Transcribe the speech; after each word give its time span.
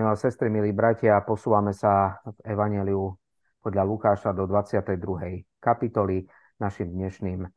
Milé 0.00 0.16
sestry, 0.16 0.48
milí 0.48 0.72
bratia, 0.72 1.20
posúvame 1.20 1.76
sa 1.76 2.24
v 2.24 2.56
Evangeliu 2.56 3.20
podľa 3.60 3.84
Lukáša 3.84 4.30
do 4.32 4.48
22. 4.48 4.96
kapitoly. 5.60 6.24
Našim 6.56 6.88
dnešným 6.88 7.44
eh, 7.44 7.50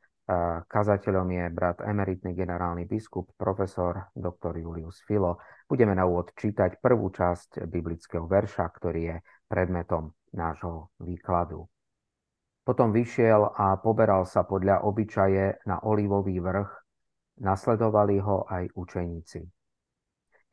kazateľom 0.68 1.24
je 1.24 1.46
brat 1.48 1.80
emeritný 1.80 2.36
generálny 2.36 2.84
biskup, 2.84 3.32
profesor 3.40 4.12
dr. 4.12 4.60
Julius 4.60 5.00
Filo. 5.08 5.40
Budeme 5.72 5.96
na 5.96 6.04
úvod 6.04 6.36
čítať 6.36 6.84
prvú 6.84 7.16
časť 7.16 7.64
biblického 7.64 8.28
verša, 8.28 8.68
ktorý 8.76 9.02
je 9.08 9.16
predmetom 9.48 10.12
nášho 10.36 10.92
výkladu. 11.00 11.64
Potom 12.68 12.92
vyšiel 12.92 13.56
a 13.56 13.80
poberal 13.80 14.28
sa 14.28 14.44
podľa 14.44 14.84
obyčaje 14.84 15.64
na 15.64 15.80
olivový 15.88 16.44
vrch, 16.44 16.72
nasledovali 17.40 18.20
ho 18.20 18.44
aj 18.52 18.68
učeníci. 18.76 19.63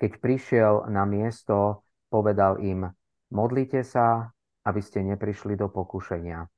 Keď 0.01 0.17
prišiel 0.17 0.89
na 0.89 1.05
miesto, 1.05 1.85
povedal 2.09 2.57
im, 2.65 2.89
modlite 3.37 3.85
sa, 3.85 4.33
aby 4.65 4.81
ste 4.81 5.05
neprišli 5.05 5.61
do 5.61 5.69
pokušenia. 5.69 6.49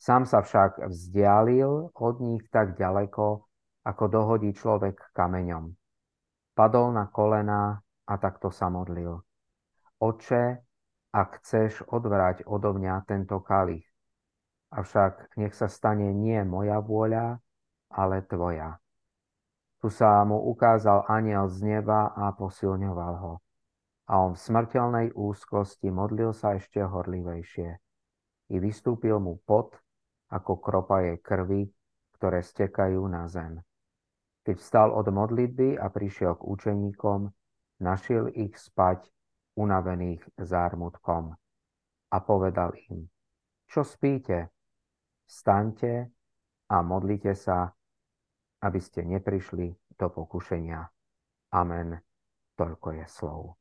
Sám 0.00 0.24
sa 0.24 0.40
však 0.40 0.88
vzdialil 0.88 1.92
od 1.92 2.16
nich 2.24 2.46
tak 2.48 2.78
ďaleko, 2.78 3.44
ako 3.84 4.04
dohodí 4.08 4.56
človek 4.56 5.12
kameňom. 5.12 5.74
Padol 6.56 6.96
na 6.96 7.10
kolena 7.12 7.76
a 7.82 8.14
takto 8.16 8.48
sa 8.48 8.72
modlil. 8.72 9.20
Oče, 10.00 10.44
ak 11.12 11.28
chceš 11.44 11.84
odvrať 11.92 12.48
odo 12.48 12.72
mňa 12.72 13.04
tento 13.04 13.44
kalich, 13.44 13.84
avšak 14.72 15.36
nech 15.36 15.52
sa 15.52 15.68
stane 15.68 16.08
nie 16.16 16.40
moja 16.48 16.80
vôľa, 16.80 17.36
ale 17.92 18.24
tvoja. 18.24 18.79
Tu 19.80 19.88
sa 19.88 20.20
mu 20.28 20.36
ukázal 20.52 21.08
aniel 21.08 21.48
z 21.48 21.64
neba 21.64 22.12
a 22.12 22.36
posilňoval 22.36 23.14
ho. 23.24 23.34
A 24.12 24.20
on 24.20 24.36
v 24.36 24.42
smrteľnej 24.44 25.16
úzkosti 25.16 25.88
modlil 25.88 26.36
sa 26.36 26.52
ešte 26.52 26.84
horlivejšie. 26.84 27.70
I 28.52 28.56
vystúpil 28.60 29.16
mu 29.16 29.40
pot, 29.40 29.72
ako 30.28 30.60
kropaje 30.60 31.16
krvi, 31.24 31.64
ktoré 32.20 32.44
stekajú 32.44 33.00
na 33.08 33.24
zem. 33.24 33.56
Keď 34.44 34.56
vstal 34.60 34.92
od 34.92 35.08
modlitby 35.08 35.80
a 35.80 35.88
prišiel 35.88 36.36
k 36.36 36.44
učeníkom, 36.44 37.32
našiel 37.80 38.28
ich 38.36 38.60
spať 38.60 39.08
unavených 39.56 40.20
zármutkom. 40.36 41.32
A 42.10 42.16
povedal 42.20 42.76
im, 42.90 43.08
čo 43.70 43.86
spíte? 43.86 44.50
Staňte 45.24 46.10
a 46.68 46.82
modlite 46.82 47.32
sa, 47.38 47.70
aby 48.60 48.80
ste 48.80 49.04
neprišli 49.04 49.72
do 49.96 50.06
pokušenia. 50.12 50.80
Amen. 51.56 51.96
Toľko 52.56 52.88
je 53.00 53.06
slov. 53.08 53.60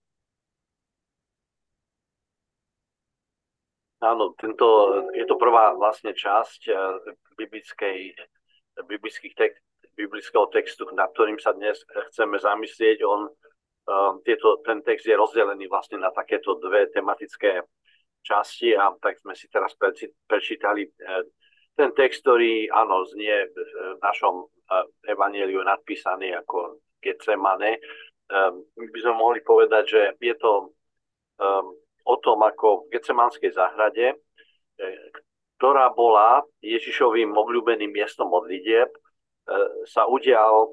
Áno, 4.00 4.32
tento, 4.40 4.68
je 5.12 5.28
to 5.28 5.36
prvá 5.36 5.76
vlastne 5.76 6.16
časť 6.16 6.72
eh, 6.72 6.76
biblickej, 7.36 8.16
biblických 8.88 9.36
tek, 9.36 9.60
biblického 10.00 10.48
textu, 10.56 10.88
nad 10.96 11.12
ktorým 11.12 11.36
sa 11.36 11.52
dnes 11.52 11.84
chceme 12.08 12.40
zamyslieť. 12.40 13.04
On, 13.04 13.28
um, 13.28 14.14
tieto, 14.24 14.64
ten 14.64 14.80
text 14.88 15.04
je 15.04 15.20
rozdelený 15.20 15.68
vlastne 15.68 16.00
na 16.00 16.16
takéto 16.16 16.56
dve 16.64 16.88
tematické 16.96 17.60
časti 18.24 18.72
a 18.72 18.96
tak 19.04 19.20
sme 19.20 19.36
si 19.36 19.52
teraz 19.52 19.76
prečítali 20.28 20.88
eh, 20.88 21.28
ten 21.80 21.96
text, 21.96 22.28
ktorý, 22.28 22.68
áno, 22.76 23.08
znie 23.08 23.48
v 23.56 24.00
našom 24.04 24.44
eh, 24.44 25.16
evaníliu 25.16 25.64
nadpísaný 25.64 26.36
ako 26.44 26.84
Getsemane, 27.00 27.80
um, 28.28 28.60
by 28.76 29.00
sme 29.00 29.16
mohli 29.16 29.40
povedať, 29.40 29.84
že 29.88 30.02
je 30.20 30.36
to 30.36 30.76
um, 31.40 31.72
o 32.04 32.16
tom, 32.20 32.44
ako 32.44 32.84
v 32.84 33.00
Getsemanskej 33.00 33.56
záhrade, 33.56 34.20
ktorá 35.60 35.92
bola 35.92 36.44
Ježišovým 36.64 37.36
obľúbeným 37.36 37.92
miestom 37.92 38.32
modlitieb, 38.32 38.88
sa 39.84 40.08
udial 40.08 40.72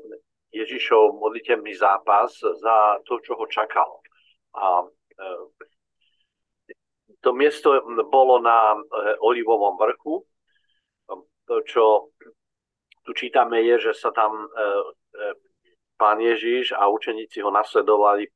Ježišov 0.54 1.18
modlitebný 1.18 1.74
zápas 1.74 2.30
za 2.38 2.76
to, 3.02 3.18
čo 3.18 3.34
ho 3.34 3.44
čakalo. 3.50 3.98
A 4.54 4.86
to 7.18 7.30
miesto 7.34 7.82
bolo 8.06 8.38
na 8.38 8.78
Olivovom 9.26 9.74
vrchu, 9.74 10.22
to, 11.46 11.62
čo 11.62 11.84
tu 13.06 13.14
čítame, 13.14 13.62
je, 13.62 13.90
že 13.90 13.92
sa 13.94 14.10
tam 14.10 14.34
e, 14.34 14.46
e, 14.50 15.28
pán 15.94 16.18
Ježiš 16.18 16.74
a 16.74 16.90
učeníci 16.90 17.38
ho 17.40 17.54
nasledovali, 17.54 18.26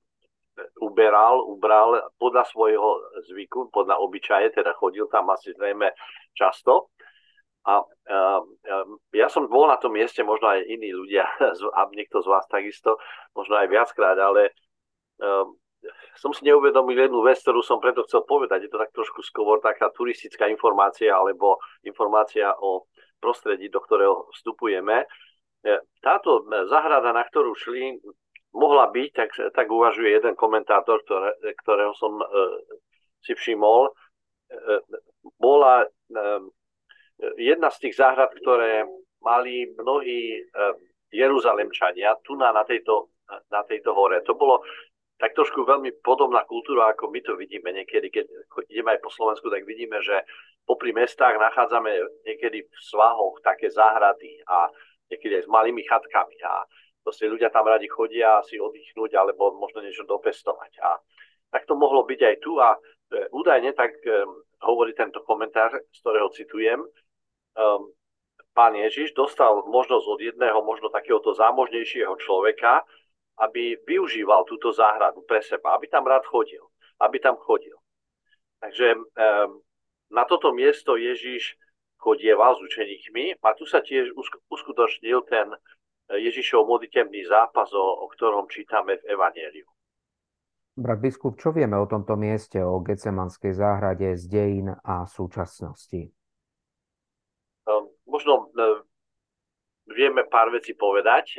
uberal, 0.78 1.42
ubral 1.42 1.98
podľa 2.20 2.46
svojho 2.46 2.88
zvyku, 3.26 3.74
podľa 3.74 3.98
obyčaje, 3.98 4.54
teda 4.54 4.78
chodil 4.78 5.10
tam 5.10 5.34
asi 5.34 5.50
zrejme 5.58 5.90
často. 6.38 6.94
A 7.66 7.82
e, 7.82 8.14
ja 9.18 9.26
som 9.26 9.50
bol 9.50 9.66
na 9.66 9.76
tom 9.76 9.92
mieste, 9.98 10.22
možno 10.22 10.54
aj 10.54 10.62
iní 10.70 10.94
ľudia, 10.94 11.26
a 11.76 11.80
niekto 11.90 12.22
z 12.22 12.30
vás 12.30 12.46
takisto, 12.46 12.94
možno 13.34 13.58
aj 13.58 13.66
viackrát, 13.68 14.16
ale 14.16 14.54
som 16.16 16.32
si 16.32 16.44
neuvedomil 16.44 16.96
jednu 16.96 17.20
vec, 17.24 17.40
ktorú 17.40 17.60
som 17.64 17.80
preto 17.80 18.04
chcel 18.04 18.24
povedať. 18.24 18.68
Je 18.68 18.70
to 18.72 18.80
tak 18.80 18.92
trošku 18.92 19.20
skôr 19.24 19.60
taká 19.60 19.88
turistická 19.92 20.48
informácia 20.48 21.12
alebo 21.12 21.60
informácia 21.84 22.52
o 22.60 22.88
prostredí, 23.20 23.68
do 23.68 23.78
ktorého 23.84 24.32
vstupujeme. 24.32 25.04
E, 25.04 25.06
táto 26.00 26.48
zahrada, 26.66 27.12
na 27.12 27.22
ktorú 27.22 27.52
šli, 27.54 28.00
mohla 28.56 28.90
byť, 28.90 29.10
tak, 29.14 29.30
tak 29.54 29.66
uvažuje 29.70 30.10
jeden 30.10 30.34
komentátor, 30.34 31.04
ktoré, 31.06 31.36
ktorého 31.62 31.94
som 31.94 32.18
e, 32.18 32.26
si 33.22 33.36
všimol, 33.36 33.88
e, 33.88 33.92
bola 35.36 35.84
e, 35.84 35.88
jedna 37.36 37.68
z 37.70 37.78
tých 37.88 37.94
záhrad, 38.00 38.32
ktoré 38.40 38.88
mali 39.20 39.68
mnohí 39.76 40.40
e, 40.40 40.42
Jeruzalemčania 41.12 42.16
tu 42.24 42.38
na, 42.38 42.54
na, 42.54 42.64
tejto, 42.64 43.12
na 43.50 43.62
tejto 43.66 43.92
hore. 43.92 44.22
To 44.24 44.34
bolo 44.38 44.62
tak 45.20 45.36
trošku 45.36 45.68
veľmi 45.68 46.00
podobná 46.00 46.48
kultúra, 46.48 46.96
ako 46.96 47.12
my 47.12 47.20
to 47.20 47.36
vidíme 47.36 47.68
niekedy, 47.68 48.08
keď 48.08 48.24
ideme 48.72 48.96
aj 48.96 49.04
po 49.04 49.12
Slovensku, 49.12 49.52
tak 49.52 49.68
vidíme, 49.68 50.00
že 50.00 50.24
popri 50.64 50.96
mestách 50.96 51.36
nachádzame 51.36 51.92
niekedy 52.24 52.64
v 52.64 52.76
svahoch 52.80 53.36
také 53.44 53.68
záhrady 53.68 54.40
a 54.48 54.72
niekedy 55.12 55.36
aj 55.36 55.44
s 55.44 55.52
malými 55.52 55.84
chatkami 55.84 56.40
a 56.40 56.64
proste 57.04 57.28
ľudia 57.28 57.52
tam 57.52 57.68
radi 57.68 57.84
chodia 57.92 58.40
si 58.48 58.56
oddychnúť 58.56 59.12
alebo 59.20 59.52
možno 59.60 59.84
niečo 59.84 60.08
dopestovať. 60.08 60.72
A 60.80 60.96
tak 61.52 61.68
to 61.68 61.76
mohlo 61.76 62.08
byť 62.08 62.20
aj 62.24 62.36
tu 62.40 62.56
a 62.56 62.72
e, 62.72 62.78
údajne 63.28 63.76
tak 63.76 63.92
e, 64.06 64.24
hovorí 64.64 64.96
tento 64.96 65.20
komentár, 65.20 65.76
z 65.76 65.98
ktorého 66.00 66.28
citujem, 66.32 66.80
um, 66.80 67.88
pán 68.52 68.76
Ježiš 68.76 69.16
dostal 69.16 69.64
možnosť 69.64 70.04
od 70.04 70.20
jedného 70.20 70.60
možno 70.60 70.92
takéhoto 70.92 71.32
zámožnejšieho 71.32 72.12
človeka, 72.20 72.84
aby 73.40 73.80
využíval 73.88 74.44
túto 74.44 74.68
záhradu 74.72 75.24
pre 75.24 75.40
seba, 75.40 75.72
aby 75.74 75.88
tam 75.88 76.04
rád 76.04 76.28
chodil, 76.28 76.62
aby 77.00 77.16
tam 77.18 77.40
chodil. 77.40 77.76
Takže 78.60 78.94
um, 78.94 79.64
na 80.12 80.24
toto 80.28 80.52
miesto 80.52 81.00
Ježiš 81.00 81.56
chodieval 81.96 82.56
s 82.56 82.60
učeníkmi 82.60 83.40
a 83.40 83.48
tu 83.56 83.64
sa 83.68 83.80
tiež 83.84 84.12
uskutočnil 84.48 85.20
ten 85.28 85.52
e, 85.52 85.58
Ježišov 86.16 86.64
modlitebný 86.64 87.28
zápas, 87.28 87.68
o, 87.76 87.84
o 88.04 88.06
ktorom 88.08 88.48
čítame 88.48 88.96
v 88.96 89.04
Evangeliu. 89.14 89.68
Brat 90.80 90.96
biskup, 90.96 91.36
čo 91.36 91.52
vieme 91.52 91.76
o 91.76 91.84
tomto 91.84 92.16
mieste, 92.16 92.56
o 92.64 92.80
Gecemanskej 92.80 93.52
záhrade 93.52 94.16
z 94.16 94.24
dejín 94.32 94.72
a 94.72 95.04
súčasnosti? 95.04 96.08
Um, 97.68 97.92
možno 98.08 98.48
um, 98.48 98.80
vieme 99.92 100.24
pár 100.24 100.48
vecí 100.48 100.72
povedať 100.72 101.36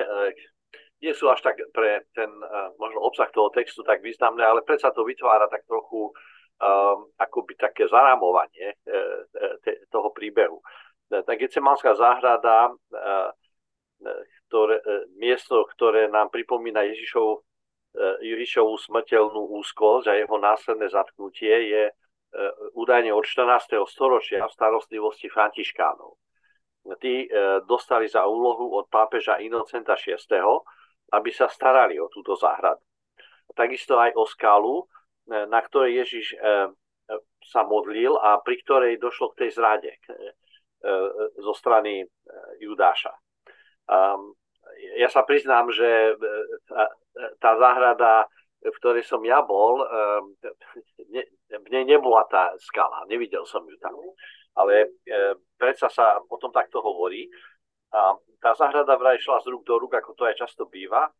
nie 1.02 1.14
sú 1.18 1.28
až 1.34 1.42
tak 1.42 1.58
pre 1.74 2.06
ten 2.14 2.30
uh, 2.30 2.72
možno 2.78 3.02
obsah 3.02 3.28
toho 3.34 3.50
textu 3.50 3.82
tak 3.82 4.06
významné, 4.06 4.46
ale 4.46 4.62
predsa 4.62 4.94
to 4.94 5.02
vytvára 5.02 5.50
tak 5.50 5.66
trochu 5.66 6.14
um, 6.14 7.10
akoby 7.18 7.58
také 7.58 7.90
zarámovanie 7.90 8.78
uh, 8.86 9.26
te, 9.66 9.82
toho 9.90 10.14
príbehu. 10.14 10.62
Tá 11.12 11.36
Gecemanská 11.36 11.92
záhrada, 11.92 12.72
ktoré, 14.48 14.80
miesto, 15.20 15.68
ktoré 15.76 16.08
nám 16.08 16.32
pripomína 16.32 16.88
Ježišov, 16.88 17.44
Ježišovú 18.24 18.80
smrteľnú 18.80 19.60
úzkosť 19.60 20.08
a 20.08 20.16
jeho 20.16 20.40
následné 20.40 20.88
zatknutie, 20.88 21.52
je 21.68 21.84
údajne 22.80 23.12
od 23.12 23.28
14. 23.28 23.76
storočia 23.92 24.48
v 24.48 24.56
starostlivosti 24.56 25.28
františkánov. 25.28 26.16
Tí 27.04 27.28
dostali 27.68 28.08
za 28.08 28.24
úlohu 28.24 28.72
od 28.80 28.88
pápeža 28.88 29.44
Inocenta 29.44 30.00
VI 30.00 30.16
aby 31.12 31.30
sa 31.36 31.52
starali 31.52 32.00
o 32.00 32.08
túto 32.08 32.36
záhradu. 32.40 32.82
Takisto 33.52 34.00
aj 34.00 34.16
o 34.16 34.24
skálu, 34.24 34.76
e, 34.80 34.86
na 35.48 35.60
ktorej 35.60 36.04
Ježiš 36.04 36.28
e, 36.34 36.38
e, 36.40 36.48
sa 37.44 37.68
modlil 37.68 38.16
a 38.16 38.40
pri 38.40 38.56
ktorej 38.64 39.02
došlo 39.02 39.36
k 39.36 39.46
tej 39.46 39.52
zrade 39.60 39.92
zo 41.38 41.54
strany 41.54 42.02
Judáša. 42.58 43.14
Ja 44.98 45.10
sa 45.14 45.22
priznám, 45.22 45.70
že 45.70 46.18
tá 47.38 47.54
záhrada 47.54 48.26
v 48.66 48.76
ktorej 48.82 49.06
som 49.06 49.22
ja 49.22 49.46
bol, 49.46 49.86
v 51.66 51.68
nej 51.70 51.86
nebola 51.86 52.26
tá 52.26 52.54
skala, 52.58 53.06
nevidel 53.06 53.46
som 53.46 53.62
ju 53.66 53.78
tam. 53.78 53.94
Ale 54.58 54.90
predsa 55.54 55.86
sa 55.86 56.18
o 56.18 56.38
tom 56.42 56.50
takto 56.50 56.82
hovorí. 56.82 57.30
A 57.92 58.16
tá 58.40 58.52
záhrada 58.56 58.96
vraj 58.98 59.20
šla 59.20 59.44
z 59.44 59.52
rúk 59.52 59.64
do 59.68 59.76
rúk, 59.78 59.94
ako 59.96 60.16
to 60.16 60.24
aj 60.28 60.36
často 60.40 60.66
býva. 60.68 61.12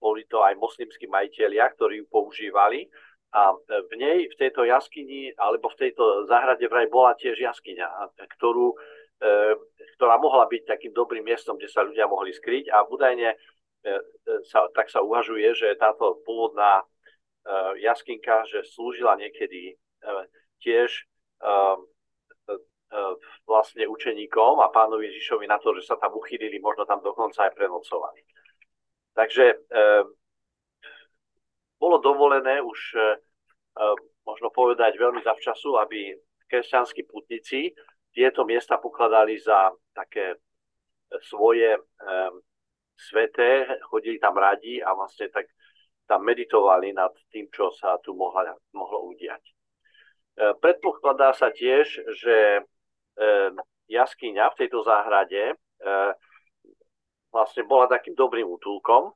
Boli 0.00 0.24
to 0.28 0.40
aj 0.40 0.56
moslimskí 0.56 1.08
majiteľia, 1.08 1.72
ktorí 1.76 2.04
ju 2.04 2.06
používali. 2.08 2.88
A 3.30 3.54
v 3.54 3.92
nej, 3.94 4.26
v 4.26 4.36
tejto 4.36 4.66
jaskyni, 4.66 5.30
alebo 5.38 5.70
v 5.70 5.86
tejto 5.86 6.26
záhrade 6.26 6.66
vraj 6.66 6.90
bola 6.90 7.14
tiež 7.14 7.38
jaskyňa, 7.38 8.18
ktorú, 8.36 8.74
ktorá 9.96 10.18
mohla 10.18 10.50
byť 10.50 10.66
takým 10.66 10.90
dobrým 10.90 11.22
miestom, 11.22 11.54
kde 11.54 11.70
sa 11.70 11.86
ľudia 11.86 12.10
mohli 12.10 12.34
skryť 12.34 12.74
a 12.74 12.82
údajne 12.90 13.38
E, 13.80 13.96
e, 14.28 14.44
sa, 14.44 14.68
tak 14.76 14.92
sa 14.92 15.00
uvažuje, 15.00 15.56
že 15.56 15.72
táto 15.80 16.20
pôvodná 16.28 16.84
e, 16.84 17.80
jaskinka, 17.80 18.44
že 18.44 18.60
slúžila 18.68 19.16
niekedy 19.16 19.76
tiež 20.60 21.04
vlastne 23.46 23.86
učeníkom 23.86 24.58
a 24.58 24.72
pánovi 24.74 25.06
Ježišovi 25.10 25.46
na 25.46 25.62
to, 25.62 25.74
že 25.78 25.86
sa 25.86 25.96
tam 25.96 26.14
uchýlili, 26.18 26.58
možno 26.58 26.82
tam 26.86 26.98
dokonca 27.02 27.46
aj 27.46 27.54
prenocovali. 27.54 28.20
Takže 29.14 29.70
bolo 31.78 31.96
dovolené 32.02 32.58
už 32.58 32.78
možno 34.26 34.50
povedať 34.50 34.98
veľmi 34.98 35.22
zavčasu, 35.22 35.78
aby 35.78 36.18
kresťanskí 36.50 37.06
putníci 37.06 37.70
tieto 38.10 38.42
miesta 38.42 38.78
pokladali 38.82 39.38
za 39.38 39.70
také 39.94 40.34
svoje 41.30 41.78
sveté, 43.00 43.80
chodili 43.88 44.20
tam 44.20 44.36
radi 44.36 44.84
a 44.84 44.92
vlastne 44.92 45.32
tak 45.32 45.48
tam 46.04 46.26
meditovali 46.26 46.92
nad 46.92 47.14
tým, 47.32 47.48
čo 47.48 47.72
sa 47.72 47.96
tu 48.02 48.12
mohla, 48.12 48.52
mohlo 48.74 49.08
udiať. 49.14 49.40
E, 49.40 49.52
predpokladá 50.58 51.32
sa 51.32 51.54
tiež, 51.54 51.86
že 52.18 52.36
e, 52.58 52.62
jaskyňa 53.90 54.44
v 54.54 54.58
tejto 54.64 54.80
záhrade 54.86 55.52
e, 55.52 55.54
vlastne 57.30 57.62
bola 57.66 57.86
takým 57.86 58.14
dobrým 58.16 58.46
útulkom. 58.46 59.12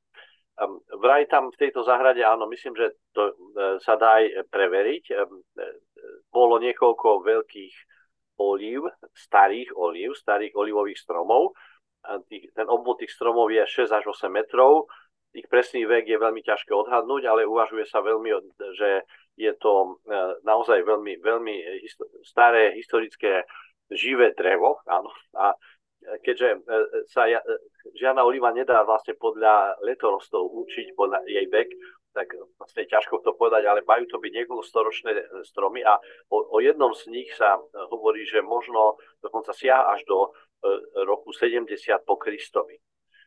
Vraj 1.03 1.27
tam 1.27 1.51
v 1.51 1.59
tejto 1.59 1.83
záhrade, 1.83 2.23
áno, 2.23 2.47
myslím, 2.47 2.79
že 2.79 2.95
to 3.11 3.35
sa 3.83 3.99
dá 3.99 4.23
aj 4.23 4.47
preveriť. 4.55 5.11
Bolo 6.31 6.63
niekoľko 6.63 7.27
veľkých 7.27 7.75
olív, 8.39 8.87
starých 9.11 9.75
olív, 9.75 10.15
starých 10.15 10.55
olivových 10.55 11.03
stromov, 11.03 11.59
ten 12.29 12.67
obvod 12.69 13.01
tých 13.01 13.13
stromov 13.13 13.49
je 13.49 13.65
6 13.65 13.89
až 13.89 14.05
8 14.13 14.29
metrov. 14.29 14.87
Ich 15.35 15.49
presný 15.51 15.89
vek 15.89 16.07
je 16.07 16.19
veľmi 16.21 16.45
ťažké 16.45 16.71
odhadnúť, 16.71 17.27
ale 17.27 17.49
uvažuje 17.49 17.89
sa 17.89 18.05
veľmi, 18.05 18.31
že 18.79 19.03
je 19.35 19.53
to 19.59 19.99
naozaj 20.47 20.79
veľmi, 20.85 21.19
veľmi 21.19 21.57
staré 22.23 22.77
historické 22.79 23.43
živé 23.91 24.33
drevo. 24.37 24.81
Áno. 24.87 25.11
A 25.37 25.53
keďže 26.21 26.49
e, 26.55 26.59
sa 27.09 27.29
žiadna 27.97 28.25
oliva 28.25 28.53
nedá 28.53 28.85
vlastne 28.85 29.17
podľa 29.17 29.81
letorostov 29.85 30.49
učiť 30.53 30.93
podľa 30.97 31.25
jej 31.29 31.47
vek, 31.49 31.71
tak 32.15 32.31
vlastne 32.61 32.87
ťažko 32.87 33.27
to 33.27 33.35
povedať, 33.35 33.67
ale 33.67 33.83
majú 33.83 34.07
to 34.07 34.23
byť 34.23 34.33
niekoľko 34.33 34.63
storočné 34.63 35.11
stromy 35.51 35.83
a 35.83 35.99
o, 36.31 36.47
o 36.47 36.63
jednom 36.63 36.95
z 36.95 37.11
nich 37.11 37.27
sa 37.35 37.59
hovorí, 37.91 38.23
že 38.23 38.39
možno 38.39 39.03
dokonca 39.19 39.51
siaha 39.51 39.91
až 39.91 40.07
do 40.07 40.31
E, 40.65 41.05
roku 41.05 41.29
70 41.29 41.69
po 42.09 42.17
Kristovi. 42.17 42.81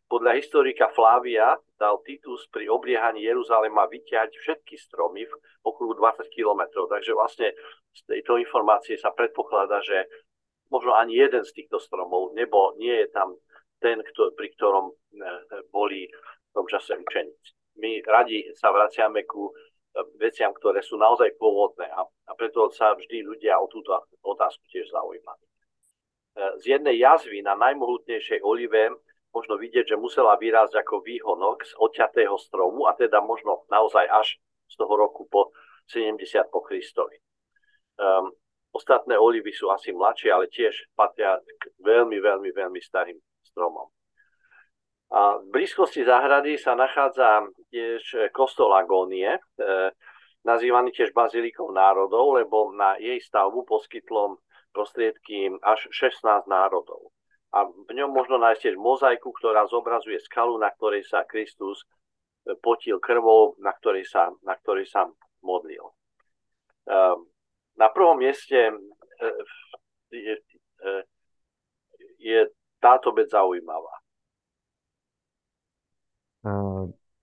Podľa 0.10 0.42
historika 0.42 0.90
Flávia 0.90 1.54
dal 1.78 2.02
Titus 2.02 2.50
pri 2.50 2.66
obliehaní 2.66 3.22
Jeruzalema 3.22 3.86
vyťať 3.86 4.34
všetky 4.34 4.74
stromy 4.74 5.30
v 5.30 5.34
okruhu 5.62 5.94
20 5.94 6.26
km. 6.34 6.66
Takže 6.90 7.14
vlastne 7.14 7.54
z 7.94 8.02
tejto 8.10 8.42
informácie 8.42 8.98
sa 8.98 9.14
predpokladá, 9.14 9.86
že 9.86 10.10
možno 10.70 10.96
ani 10.96 11.16
jeden 11.16 11.44
z 11.44 11.52
týchto 11.54 11.80
stromov 11.80 12.36
nebo 12.36 12.76
nie 12.78 12.94
je 13.06 13.08
tam 13.12 13.36
ten, 13.78 14.02
kto, 14.02 14.34
pri 14.34 14.48
ktorom 14.58 14.90
e, 14.90 14.94
boli 15.70 16.10
v 16.10 16.52
tom 16.54 16.66
čase 16.66 16.98
učeníci. 16.98 17.78
My 17.78 18.02
radi 18.02 18.50
sa 18.58 18.74
vraciame 18.74 19.24
ku 19.30 19.50
e, 19.50 19.54
veciam, 20.18 20.50
ktoré 20.52 20.82
sú 20.82 20.98
naozaj 20.98 21.38
pôvodné 21.38 21.86
a, 21.94 22.02
a 22.04 22.32
preto 22.34 22.74
sa 22.74 22.98
vždy 22.98 23.22
ľudia 23.22 23.62
o 23.62 23.70
túto 23.70 23.94
otázku 24.26 24.66
tiež 24.74 24.90
zaujímajú 24.90 25.48
z 26.62 26.78
jednej 26.78 27.02
jazvy 27.02 27.42
na 27.42 27.58
najmohutnejšej 27.58 28.46
olive 28.46 28.94
možno 29.34 29.58
vidieť, 29.58 29.94
že 29.94 29.98
musela 29.98 30.38
vyrásť 30.38 30.78
ako 30.86 31.02
výhonok 31.02 31.66
z 31.66 31.74
odťatého 31.78 32.38
stromu 32.38 32.86
a 32.86 32.94
teda 32.94 33.22
možno 33.22 33.66
naozaj 33.74 34.06
až 34.06 34.38
z 34.70 34.76
toho 34.78 34.94
roku 34.94 35.26
po 35.26 35.54
70 35.90 36.22
po 36.54 36.62
Kristovi. 36.62 37.18
Um, 37.98 38.34
ostatné 38.78 39.18
olivy 39.18 39.50
sú 39.50 39.74
asi 39.74 39.90
mladšie, 39.90 40.30
ale 40.30 40.54
tiež 40.54 40.94
patria 40.94 41.42
k 41.42 41.74
veľmi, 41.82 42.22
veľmi, 42.22 42.50
veľmi 42.54 42.78
starým 42.78 43.18
stromom. 43.42 43.90
A 45.08 45.40
v 45.40 45.48
blízkosti 45.50 46.06
záhrady 46.06 46.60
sa 46.60 46.76
nachádza 46.78 47.48
tiež 47.72 48.30
kostol 48.36 48.76
Agónie, 48.76 49.34
e, 49.34 49.42
nazývaný 50.44 50.92
tiež 50.92 51.16
bazilikou 51.16 51.72
národov, 51.72 52.36
lebo 52.36 52.76
na 52.76 53.00
jej 53.00 53.18
stavbu 53.24 53.64
poskytlo 53.64 54.44
prostriedky 54.76 55.50
až 55.64 55.88
16 55.96 56.46
národov. 56.52 57.16
A 57.56 57.64
v 57.64 57.92
ňom 57.96 58.12
možno 58.12 58.36
nájsť 58.38 58.62
tiež 58.62 58.76
mozaiku, 58.76 59.32
ktorá 59.32 59.64
zobrazuje 59.72 60.20
skalu, 60.20 60.60
na 60.60 60.68
ktorej 60.76 61.08
sa 61.08 61.24
Kristus 61.24 61.88
e, 62.46 62.54
potil 62.60 63.00
krvou, 63.00 63.56
na 63.64 63.72
ktorej 63.72 64.04
sa, 64.12 64.28
na 64.44 64.60
ktorej 64.60 64.92
sa 64.92 65.08
modlil. 65.40 65.88
Ehm, 66.88 67.28
na 67.78 67.88
prvom 67.94 68.18
mieste 68.18 68.58
e, 68.58 68.74
je, 70.12 70.36
e, 70.82 70.92
je 72.18 72.40
táto 72.82 73.14
vec 73.14 73.30
zaujímavá. 73.30 73.94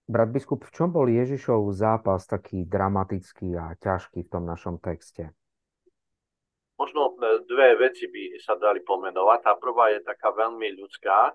Brat 0.04 0.28
biskup, 0.28 0.68
v 0.68 0.74
čom 0.74 0.92
bol 0.92 1.08
Ježišov 1.08 1.72
zápas 1.72 2.28
taký 2.28 2.68
dramatický 2.68 3.56
a 3.56 3.72
ťažký 3.72 4.28
v 4.28 4.30
tom 4.30 4.44
našom 4.44 4.76
texte? 4.76 5.32
Možno 6.76 7.14
e, 7.16 7.42
dve 7.48 7.78
veci 7.78 8.10
by 8.10 8.36
sa 8.42 8.58
dali 8.58 8.84
pomenovať. 8.84 9.38
Tá 9.40 9.54
prvá 9.56 9.94
je 9.94 10.04
taká 10.04 10.34
veľmi 10.34 10.76
ľudská. 10.76 11.32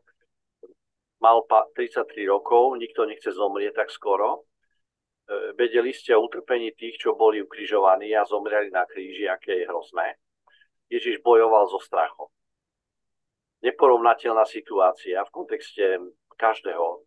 Mal 1.20 1.38
33 1.76 2.30
rokov, 2.32 2.80
nikto 2.80 3.04
nechce 3.04 3.34
zomrieť 3.34 3.84
tak 3.84 3.90
skoro. 3.92 4.48
Vedeli 5.54 5.94
ste 5.94 6.18
o 6.18 6.26
utrpení 6.26 6.74
tých, 6.74 6.98
čo 6.98 7.14
boli 7.14 7.38
ukrižovaní 7.38 8.18
a 8.18 8.26
zomreli 8.26 8.74
na 8.74 8.86
kríži, 8.90 9.30
aké 9.30 9.62
je 9.62 9.70
hrozné. 9.70 10.18
Ježiš 10.90 11.22
bojoval 11.22 11.70
so 11.70 11.78
strachom. 11.78 12.34
Neporovnateľná 13.62 14.48
situácia 14.50 15.22
v 15.22 15.34
kontexte 15.36 16.02
každého 16.40 16.86
e, 16.88 16.98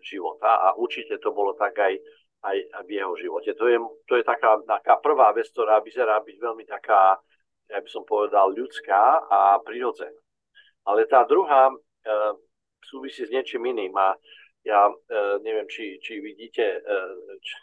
života 0.00 0.58
a 0.58 0.74
určite 0.74 1.20
to 1.20 1.30
bolo 1.30 1.52
tak 1.54 1.76
aj, 1.76 2.00
aj 2.42 2.56
v 2.88 2.90
jeho 2.98 3.14
živote. 3.20 3.52
To 3.54 3.68
je, 3.68 3.78
to 4.08 4.16
je 4.18 4.24
taká, 4.24 4.58
taká 4.64 4.96
prvá 4.98 5.30
vec, 5.36 5.46
ktorá 5.52 5.84
vyzerá 5.84 6.18
byť 6.24 6.36
veľmi 6.40 6.64
taká 6.64 7.20
ja 7.72 7.80
by 7.80 7.88
som 7.88 8.04
povedal, 8.04 8.52
ľudská 8.52 9.24
a 9.32 9.56
prirodzená. 9.64 10.20
Ale 10.84 11.08
tá 11.08 11.24
druhá 11.24 11.72
e, 11.72 11.74
súvisí 12.84 13.24
s 13.24 13.32
niečím 13.32 13.64
iným 13.70 13.96
a 13.96 14.12
ja 14.62 14.88
e, 14.88 14.94
neviem, 15.42 15.66
či, 15.66 15.98
či 15.98 16.22
vidíte, 16.22 16.62
e, 16.62 16.98
čo, 17.42 17.56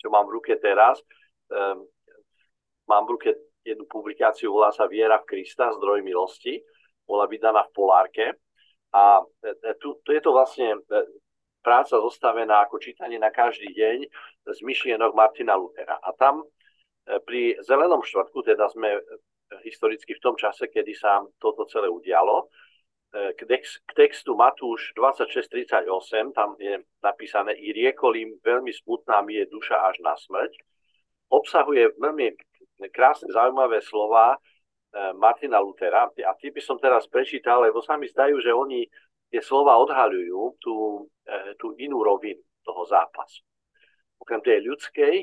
čo 0.00 0.06
mám 0.08 0.28
v 0.28 0.40
ruke 0.40 0.56
teraz. 0.56 1.00
E, 1.52 1.56
mám 2.88 3.04
v 3.04 3.12
ruke 3.16 3.30
jednu 3.60 3.84
publikáciu, 3.90 4.54
volá 4.54 4.72
sa 4.72 4.88
Viera 4.88 5.20
v 5.20 5.28
Krista, 5.28 5.74
zdroj 5.76 6.00
milosti. 6.00 6.60
Bola 7.04 7.28
vydaná 7.28 7.66
v 7.68 7.74
Polárke. 7.76 8.26
A 8.96 9.20
e, 9.20 9.52
e 9.52 9.72
tu, 9.76 10.00
tu 10.00 10.16
je 10.16 10.22
to 10.24 10.32
vlastne 10.32 10.80
e, 10.80 10.98
práca 11.60 11.98
zostavená 11.98 12.64
ako 12.64 12.80
čítanie 12.80 13.20
na 13.20 13.28
každý 13.28 13.74
deň 13.74 13.98
z 14.46 14.58
myšlienok 14.62 15.12
Martina 15.12 15.58
Lutera. 15.58 15.98
A 15.98 16.14
tam 16.14 16.46
pri 17.06 17.54
Zelenom 17.62 18.02
štvrtku, 18.02 18.42
teda 18.42 18.66
sme 18.66 18.98
historicky 19.62 20.14
v 20.14 20.22
tom 20.22 20.34
čase, 20.34 20.66
kedy 20.66 20.94
sa 20.94 21.22
toto 21.38 21.66
celé 21.70 21.86
udialo. 21.86 22.50
E, 23.16 23.32
k, 23.32 23.48
textu 23.96 24.36
Matúš 24.36 24.92
26.38, 24.92 26.36
tam 26.36 26.52
je 26.60 26.84
napísané 27.00 27.56
i 27.56 27.72
riekol 27.72 28.12
veľmi 28.44 28.72
smutná 28.76 29.24
mi 29.24 29.40
je 29.40 29.48
duša 29.48 29.88
až 29.88 29.96
na 30.04 30.12
smrť. 30.12 30.52
Obsahuje 31.32 31.96
veľmi 31.96 32.36
krásne, 32.92 33.32
zaujímavé 33.32 33.80
slova 33.80 34.36
e, 34.36 34.38
Martina 35.16 35.64
Lutera 35.64 36.12
a 36.12 36.32
tie 36.36 36.52
by 36.52 36.60
som 36.60 36.76
teraz 36.76 37.08
prečítal, 37.08 37.64
lebo 37.64 37.80
sa 37.80 37.96
mi 37.96 38.04
zdajú, 38.04 38.36
že 38.36 38.52
oni 38.52 38.84
tie 39.32 39.40
slova 39.40 39.80
odhaľujú 39.80 40.40
tú, 40.60 41.08
e, 41.24 41.56
tú 41.56 41.72
inú 41.80 42.04
rovinu 42.04 42.44
toho 42.60 42.84
zápasu. 42.84 43.40
Okrem 44.20 44.44
tej 44.44 44.60
ľudskej 44.60 45.14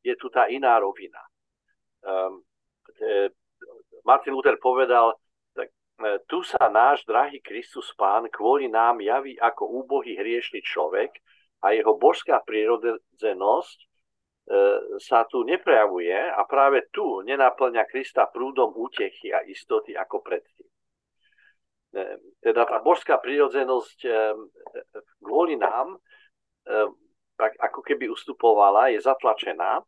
je 0.00 0.14
tu 0.16 0.32
tá 0.32 0.48
iná 0.48 0.76
rovina. 0.80 1.20
Um, 2.04 2.44
Martin 4.04 4.36
Luther 4.36 4.60
povedal, 4.60 5.16
tu 6.26 6.42
sa 6.42 6.66
náš 6.68 7.06
drahý 7.06 7.38
Kristus 7.38 7.94
Pán 7.94 8.26
kvôli 8.28 8.66
nám 8.66 8.98
javí 8.98 9.38
ako 9.38 9.86
úbohý 9.86 10.18
hriešný 10.18 10.60
človek 10.66 11.14
a 11.62 11.70
jeho 11.70 11.94
božská 11.94 12.42
prírodzenosť 12.42 13.78
sa 15.00 15.24
tu 15.24 15.46
neprejavuje 15.46 16.12
a 16.12 16.44
práve 16.44 16.90
tu 16.92 17.24
nenaplňa 17.24 17.88
Krista 17.88 18.28
prúdom 18.28 18.74
útechy 18.76 19.32
a 19.32 19.40
istoty 19.46 19.96
ako 19.96 20.20
predtým. 20.20 20.68
Teda 22.42 22.66
tá 22.66 22.82
božská 22.82 23.22
prírodzenosť 23.22 23.98
kvôli 25.22 25.56
nám 25.56 25.96
tak 27.34 27.54
ako 27.58 27.80
keby 27.82 28.10
ustupovala, 28.10 28.90
je 28.94 29.02
zatlačená. 29.02 29.82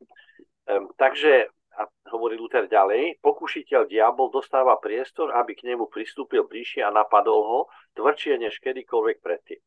Takže 0.99 1.51
a 1.77 1.85
hovorí 2.09 2.41
Luther 2.41 2.65
ďalej, 2.65 3.21
pokušiteľ 3.21 3.85
diabol 3.85 4.33
dostáva 4.33 4.81
priestor, 4.81 5.37
aby 5.37 5.53
k 5.53 5.69
nemu 5.69 5.93
pristúpil 5.93 6.49
bližšie 6.49 6.81
a 6.81 6.91
napadol 6.91 7.41
ho 7.45 7.61
tvrdšie 7.93 8.41
než 8.41 8.57
kedykoľvek 8.65 9.21
predtým. 9.21 9.61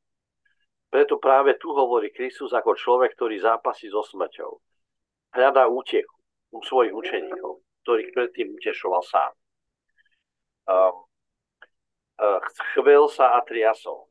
Preto 0.89 1.21
práve 1.21 1.53
tu 1.61 1.69
hovorí 1.69 2.09
Kristus 2.09 2.49
ako 2.49 2.73
človek, 2.73 3.13
ktorý 3.13 3.37
zápasí 3.37 3.93
so 3.93 4.01
smrťou. 4.01 4.57
Hľadá 5.37 5.69
útechu 5.69 6.17
u 6.49 6.65
svojich 6.65 6.89
učeníkov, 6.89 7.61
ktorých 7.85 8.09
predtým 8.17 8.57
utešoval 8.57 9.05
sám. 9.05 9.31
Um, 10.65 11.05
uh, 12.17 12.41
chvel 12.73 13.05
sa 13.13 13.37
a 13.37 13.45
triasol 13.45 14.09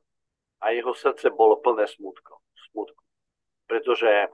a 0.63 0.71
jeho 0.71 0.95
srdce 0.95 1.35
bolo 1.35 1.59
plné 1.59 1.91
smutko, 1.91 2.39
smutku, 2.71 3.03
pretože 3.67 4.31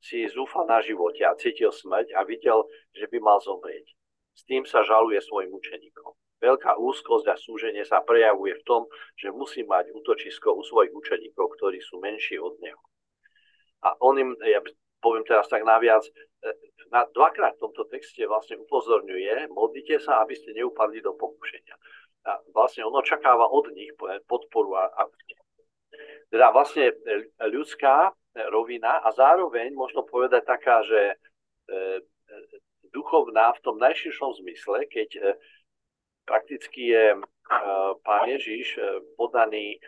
si 0.00 0.28
zúfal 0.28 0.64
na 0.68 0.80
živote 0.80 1.24
a 1.24 1.36
cítil 1.36 1.72
smrť 1.72 2.16
a 2.16 2.24
videl, 2.24 2.64
že 2.96 3.06
by 3.08 3.18
mal 3.20 3.38
zomrieť. 3.40 3.92
S 4.36 4.42
tým 4.48 4.64
sa 4.64 4.80
žaluje 4.84 5.20
svojim 5.20 5.52
učeníkom. 5.52 6.12
Veľká 6.40 6.80
úzkosť 6.80 7.26
a 7.28 7.36
súženie 7.36 7.84
sa 7.84 8.00
prejavuje 8.00 8.56
v 8.56 8.64
tom, 8.64 8.82
že 9.12 9.28
musí 9.28 9.60
mať 9.60 9.92
útočisko 9.92 10.56
u 10.56 10.64
svojich 10.64 10.92
učeníkov, 10.96 11.52
ktorí 11.60 11.84
sú 11.84 12.00
menší 12.00 12.40
od 12.40 12.56
neho. 12.64 12.80
A 13.84 13.92
on 14.00 14.16
im, 14.16 14.32
ja 14.40 14.64
poviem 15.04 15.24
teraz 15.28 15.48
tak 15.52 15.64
naviac, 15.68 16.00
e, 16.04 16.12
na, 16.88 17.04
dvakrát 17.12 17.60
v 17.60 17.68
tomto 17.68 17.84
texte 17.92 18.24
vlastne 18.24 18.56
upozorňuje, 18.56 19.52
modlite 19.52 20.00
sa, 20.00 20.24
aby 20.24 20.32
ste 20.32 20.56
neupadli 20.56 21.04
do 21.04 21.12
pokušenia. 21.12 21.76
A 22.24 22.40
vlastne 22.52 22.88
on 22.88 22.96
očakáva 22.96 23.48
od 23.48 23.72
nich 23.72 23.92
podporu 24.28 24.76
a, 24.76 24.92
a 24.96 25.08
teda 26.30 26.52
vlastne 26.54 26.94
ľudská 27.40 28.12
rovina 28.34 29.02
a 29.02 29.10
zároveň 29.10 29.74
možno 29.74 30.06
povedať 30.06 30.46
taká, 30.46 30.86
že 30.86 31.00
e, 31.10 31.14
e, 31.74 32.00
duchovná 32.94 33.50
v 33.58 33.62
tom 33.62 33.76
najširšom 33.82 34.38
zmysle, 34.42 34.86
keď 34.86 35.08
e, 35.18 35.20
prakticky 36.22 36.94
je 36.94 37.04
pán 38.06 38.30
Ježiš 38.30 38.78
podaný 39.18 39.82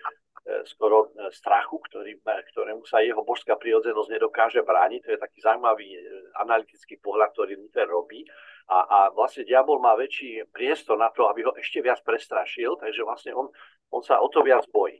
skoro 0.67 1.15
strachu, 1.31 1.79
ktorý, 1.87 2.19
ktorému 2.27 2.83
sa 2.83 2.99
jeho 2.99 3.23
božská 3.23 3.55
prírodzenosť 3.55 4.11
nedokáže 4.11 4.67
brániť. 4.67 5.01
To 5.07 5.11
je 5.15 5.23
taký 5.23 5.39
zaujímavý 5.39 5.95
analytický 6.43 6.99
pohľad, 6.99 7.31
ktorý 7.31 7.63
Luther 7.63 7.87
robí. 7.87 8.27
A, 8.67 8.79
a 8.83 8.99
vlastne 9.15 9.47
diabol 9.47 9.79
má 9.79 9.95
väčší 9.95 10.51
priestor 10.51 10.99
na 10.99 11.15
to, 11.15 11.31
aby 11.31 11.47
ho 11.47 11.55
ešte 11.55 11.79
viac 11.79 12.03
prestrašil, 12.03 12.75
takže 12.75 13.07
vlastne 13.07 13.31
on, 13.39 13.47
on 13.95 14.03
sa 14.03 14.19
o 14.19 14.27
to 14.27 14.43
viac 14.43 14.67
bojí. 14.75 14.99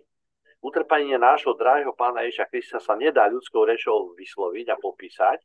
Utrpenie 0.63 1.19
nášho 1.19 1.59
drahého 1.59 1.91
pána 1.91 2.23
Ježa 2.23 2.47
Krista 2.47 2.79
sa 2.79 2.95
nedá 2.95 3.27
ľudskou 3.27 3.67
rečou 3.67 4.15
vysloviť 4.15 4.71
a 4.71 4.79
popísať, 4.79 5.43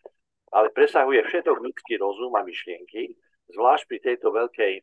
ale 0.54 0.70
presahuje 0.70 1.26
všetok 1.26 1.58
ľudský 1.58 1.98
rozum 1.98 2.38
a 2.38 2.46
myšlienky, 2.46 3.18
zvlášť 3.50 3.84
pri 3.90 3.98
tejto 3.98 4.30
veľkej 4.30 4.74
e, 4.78 4.82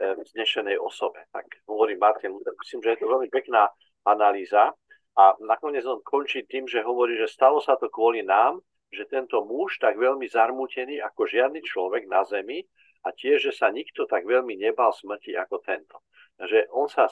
vznešenej 0.00 0.80
osobe. 0.80 1.28
Tak 1.28 1.60
hovorí 1.68 1.92
Martin 2.00 2.32
Luther. 2.32 2.56
Myslím, 2.56 2.80
že 2.88 2.96
je 2.96 3.00
to 3.04 3.12
veľmi 3.12 3.28
pekná 3.28 3.68
analýza 4.08 4.72
a 5.12 5.24
nakoniec 5.44 5.84
on 5.84 6.00
končí 6.00 6.48
tým, 6.48 6.64
že 6.64 6.80
hovorí, 6.80 7.20
že 7.20 7.28
stalo 7.28 7.60
sa 7.60 7.76
to 7.76 7.92
kvôli 7.92 8.24
nám, 8.24 8.56
že 8.88 9.04
tento 9.04 9.44
muž 9.44 9.76
tak 9.76 10.00
veľmi 10.00 10.24
zarmútený 10.24 11.04
ako 11.04 11.28
žiadny 11.28 11.60
človek 11.60 12.08
na 12.08 12.24
zemi 12.24 12.64
a 13.04 13.12
tiež, 13.12 13.44
že 13.44 13.52
sa 13.52 13.68
nikto 13.68 14.08
tak 14.08 14.24
veľmi 14.24 14.56
nebal 14.56 14.88
smrti 14.96 15.36
ako 15.36 15.60
tento 15.60 16.00
že 16.44 16.68
on 16.68 16.84
sa 16.88 17.08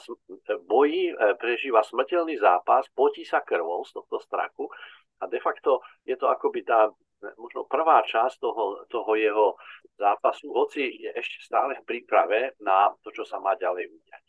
bojí, 0.69 1.09
e, 1.09 1.13
prežíva 1.41 1.81
smrteľný 1.81 2.37
zápas, 2.37 2.85
potí 2.93 3.25
sa 3.25 3.41
krvou 3.41 3.81
z 3.81 3.97
tohto 3.97 4.21
strachu 4.21 4.69
a 5.17 5.25
de 5.25 5.41
facto 5.41 5.81
je 6.05 6.13
to 6.13 6.29
akoby 6.29 6.61
tá 6.61 6.93
možno 7.41 7.65
prvá 7.65 8.05
časť 8.05 8.37
toho, 8.37 8.85
toho 8.85 9.11
jeho 9.17 9.57
zápasu, 9.97 10.53
hoci 10.53 10.85
je 11.01 11.09
ešte 11.17 11.41
stále 11.41 11.73
v 11.81 11.87
príprave 11.87 12.53
na 12.61 12.93
to, 13.01 13.09
čo 13.09 13.25
sa 13.25 13.41
má 13.41 13.57
ďalej 13.57 13.89
udiať. 13.89 14.25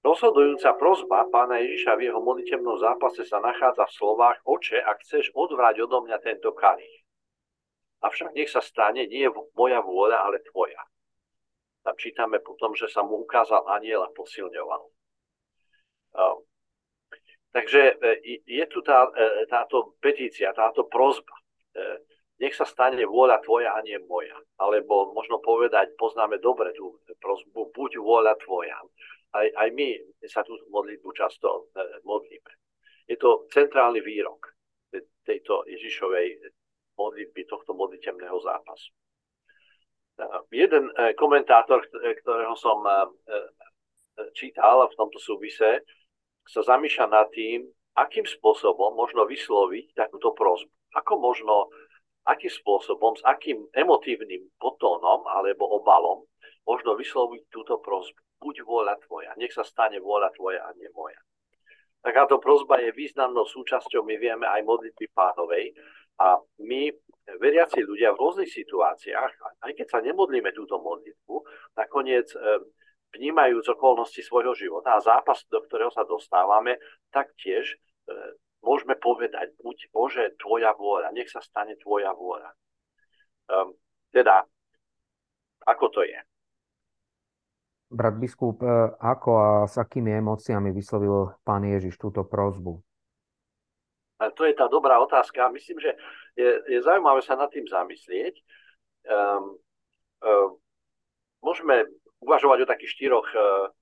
Rozhodujúca 0.00 0.80
prozba 0.80 1.28
pána 1.28 1.60
Ježiša 1.60 1.92
v 2.00 2.08
jeho 2.08 2.24
modlitebnom 2.24 2.80
zápase 2.80 3.28
sa 3.28 3.36
nachádza 3.44 3.84
v 3.84 3.96
slovách 4.00 4.40
Oče, 4.48 4.80
ak 4.80 5.04
chceš 5.04 5.28
odvrať 5.36 5.84
odo 5.84 6.00
mňa 6.00 6.16
tento 6.24 6.56
kalich. 6.56 7.04
Avšak 8.00 8.32
nech 8.32 8.48
sa 8.48 8.64
stane 8.64 9.04
nie 9.04 9.28
moja 9.52 9.84
vôľa, 9.84 10.24
ale 10.24 10.40
tvoja 10.48 10.80
tam 11.90 11.98
čítame 11.98 12.38
potom, 12.38 12.70
že 12.78 12.86
sa 12.86 13.02
mu 13.02 13.18
ukázal 13.26 13.66
aniel 13.66 14.06
a 14.06 14.14
posilňoval. 14.14 14.94
Takže 17.50 17.82
e, 17.98 18.38
je 18.46 18.64
tu 18.70 18.78
tá, 18.86 19.10
e, 19.10 19.42
táto 19.50 19.98
petícia, 19.98 20.54
táto 20.54 20.86
prozba. 20.86 21.34
E, 21.34 22.06
nech 22.38 22.54
sa 22.54 22.62
stane 22.62 23.02
vôľa 23.02 23.42
tvoja 23.42 23.74
a 23.74 23.82
nie 23.82 23.98
moja. 24.06 24.38
Alebo 24.62 25.10
možno 25.10 25.42
povedať, 25.42 25.98
poznáme 25.98 26.38
dobre 26.38 26.70
tú 26.78 27.02
prozbu, 27.18 27.74
buď 27.74 27.98
vôľa 27.98 28.38
tvoja. 28.38 28.78
Aj, 29.34 29.50
aj 29.50 29.68
my 29.74 29.98
sa 30.30 30.46
tú 30.46 30.54
modlitbu 30.70 31.10
často 31.10 31.74
modlíme. 32.06 32.52
Je 33.10 33.18
to 33.18 33.50
centrálny 33.50 33.98
výrok 33.98 34.46
tejto 35.26 35.66
Ježišovej 35.66 36.38
modlitby, 36.94 37.50
tohto 37.50 37.74
modlitebného 37.74 38.38
zápasu 38.38 38.94
jeden 40.50 40.90
e, 40.94 41.14
komentátor, 41.14 41.84
e, 41.86 42.14
ktorého 42.20 42.54
som 42.56 42.82
e, 42.84 42.92
čítal 44.36 44.86
v 44.88 44.96
tomto 44.96 45.18
súvise, 45.18 45.84
sa 46.44 46.60
zamýšľa 46.66 47.06
nad 47.10 47.28
tým, 47.30 47.68
akým 47.94 48.26
spôsobom 48.26 48.96
možno 48.96 49.26
vysloviť 49.26 49.94
takúto 49.94 50.34
prozbu. 50.34 50.70
Ako 50.96 51.20
možno, 51.22 51.70
akým 52.26 52.50
spôsobom, 52.50 53.14
s 53.14 53.22
akým 53.22 53.70
emotívnym 53.70 54.50
potónom 54.58 55.22
alebo 55.30 55.68
obalom 55.78 56.26
možno 56.66 56.94
vysloviť 56.98 57.42
túto 57.50 57.78
prozbu. 57.78 58.18
Buď 58.40 58.64
vôľa 58.64 58.96
tvoja, 59.04 59.36
nech 59.36 59.52
sa 59.52 59.60
stane 59.60 60.00
vôľa 60.00 60.32
tvoja 60.32 60.64
a 60.64 60.72
nie 60.72 60.88
moja. 60.96 61.20
Takáto 62.00 62.40
prozba 62.40 62.80
je 62.80 62.96
významnou 62.96 63.44
súčasťou, 63.44 64.00
my 64.00 64.16
vieme, 64.16 64.48
aj 64.48 64.64
modlitby 64.64 65.12
pánovej. 65.12 65.76
A 66.16 66.40
my 66.64 66.88
veriaci 67.26 67.84
ľudia 67.84 68.14
v 68.14 68.20
rôznych 68.20 68.50
situáciách, 68.50 69.32
aj 69.62 69.72
keď 69.76 69.86
sa 69.86 69.98
nemodlíme 70.02 70.50
túto 70.56 70.80
modlitbu, 70.80 71.34
nakoniec 71.76 72.28
e, 72.34 72.38
vnímajúc 73.14 73.66
okolnosti 73.76 74.22
svojho 74.22 74.54
života 74.54 74.98
a 74.98 75.04
zápas, 75.04 75.44
do 75.50 75.62
ktorého 75.62 75.90
sa 75.90 76.06
dostávame, 76.06 76.78
taktiež 77.10 77.76
e, 77.76 78.36
môžeme 78.64 78.96
povedať, 78.96 79.54
buď 79.60 79.76
Bože, 79.92 80.24
tvoja 80.40 80.74
vôľa, 80.74 81.14
nech 81.14 81.30
sa 81.30 81.40
stane 81.42 81.76
tvoja 81.80 82.12
vôľa. 82.12 82.50
Um, 83.50 83.74
teda, 84.14 84.46
ako 85.66 85.86
to 85.90 86.02
je? 86.06 86.18
Brat 87.90 88.14
biskup, 88.22 88.62
e, 88.62 88.94
ako 89.02 89.30
a 89.34 89.50
s 89.66 89.74
akými 89.74 90.14
emóciami 90.22 90.70
vyslovil 90.70 91.34
pán 91.42 91.66
Ježiš 91.66 91.98
túto 91.98 92.22
prozbu? 92.22 92.78
A 94.20 94.28
to 94.28 94.44
je 94.44 94.52
tá 94.52 94.68
dobrá 94.68 95.00
otázka. 95.00 95.48
Myslím, 95.48 95.80
že 95.80 95.96
je, 96.36 96.60
je 96.68 96.78
zaujímavé 96.84 97.24
sa 97.24 97.40
nad 97.40 97.48
tým 97.48 97.64
zamyslieť. 97.64 98.36
Um, 99.08 99.56
um, 100.20 100.60
môžeme 101.40 101.88
uvažovať 102.20 102.68
o 102.68 102.70
takých 102.70 103.00
štyroch, 103.00 103.24
uh, 103.32 103.72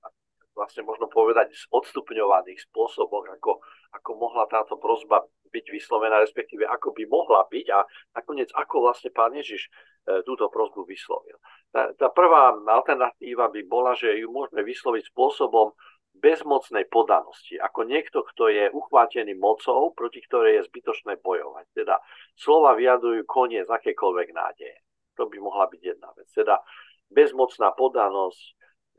vlastne 0.55 0.87
možno 0.87 1.11
povedať, 1.11 1.51
odstupňovaných 1.75 2.71
spôsoboch, 2.71 3.27
ako, 3.35 3.59
ako 3.91 4.09
mohla 4.15 4.47
táto 4.47 4.79
prozba 4.79 5.27
byť 5.51 5.65
vyslovená, 5.75 6.23
respektíve 6.23 6.63
ako 6.63 6.95
by 6.95 7.03
mohla 7.11 7.43
byť 7.51 7.67
a 7.75 7.83
nakoniec 8.15 8.47
ako 8.55 8.87
vlastne 8.87 9.11
pán 9.11 9.35
Ježiš 9.35 9.67
uh, 9.67 10.23
túto 10.23 10.47
prozbu 10.47 10.87
vyslovil. 10.87 11.35
Tá, 11.75 11.91
tá 11.99 12.07
prvá 12.15 12.55
alternatíva 12.55 13.51
by 13.51 13.61
bola, 13.67 13.91
že 13.91 14.23
ju 14.23 14.31
môžeme 14.31 14.63
vysloviť 14.63 15.11
spôsobom, 15.11 15.75
bezmocnej 16.15 16.89
podanosti, 16.91 17.55
ako 17.55 17.87
niekto, 17.87 18.25
kto 18.27 18.51
je 18.51 18.65
uchvátený 18.73 19.37
mocou, 19.39 19.95
proti 19.95 20.19
ktorej 20.25 20.59
je 20.59 20.67
zbytočné 20.67 21.21
bojovať. 21.23 21.65
Teda 21.71 22.01
slova 22.35 22.75
vyjadrujú 22.75 23.23
koniec 23.23 23.65
akékoľvek 23.69 24.29
nádeje. 24.35 24.77
To 25.15 25.29
by 25.29 25.37
mohla 25.39 25.71
byť 25.71 25.81
jedna 25.81 26.09
vec. 26.15 26.27
Teda 26.31 26.59
bezmocná 27.07 27.71
podanosť, 27.73 28.41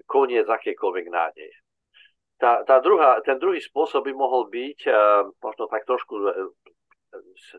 koniec 0.09 0.49
akékoľvek 0.49 1.07
nádeje. 1.13 1.55
Tá, 2.41 2.65
tá 2.65 2.81
druhá, 2.81 3.21
ten 3.21 3.37
druhý 3.37 3.61
spôsob 3.61 4.09
by 4.09 4.17
mohol 4.17 4.49
byť 4.49 4.79
uh, 4.89 5.29
možno 5.45 5.69
tak 5.69 5.85
trošku, 5.85 6.15
uh, 6.25 6.49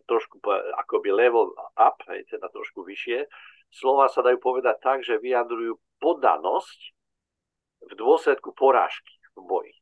trošku 0.10 0.41
uh, 0.41 0.74
akoby 0.81 1.13
level 1.13 1.53
up, 1.77 2.01
hej, 2.10 2.25
teda 2.25 2.50
trošku 2.50 2.81
vyššie. 2.81 3.29
Slova 3.70 4.10
sa 4.10 4.25
dajú 4.25 4.41
povedať 4.41 4.81
tak, 4.81 5.05
že 5.05 5.22
vyjadrujú 5.22 5.77
podanosť 6.01 6.79
v 7.88 7.93
dôsledku 7.93 8.58
porážky 8.58 9.21
v 9.35 9.41
boji. 9.43 9.73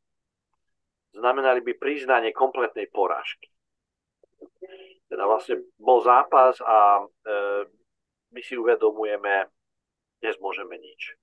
Znamenali 1.10 1.60
by 1.60 1.72
priznanie 1.74 2.30
kompletnej 2.30 2.86
porážky. 2.90 3.50
teda 5.10 5.26
vlastne 5.26 5.58
bol 5.74 5.98
zápas 6.06 6.62
a 6.62 7.02
my 8.30 8.40
si 8.46 8.54
uvedomujeme, 8.54 9.50
dnes 10.22 10.36
môžeme 10.38 10.78
nič. 10.78 11.18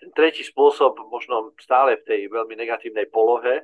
Ten 0.00 0.10
tretí 0.16 0.42
spôsob, 0.42 0.98
možno 1.12 1.54
stále 1.62 2.00
v 2.00 2.06
tej 2.08 2.20
veľmi 2.26 2.58
negatívnej 2.58 3.06
polohe, 3.06 3.62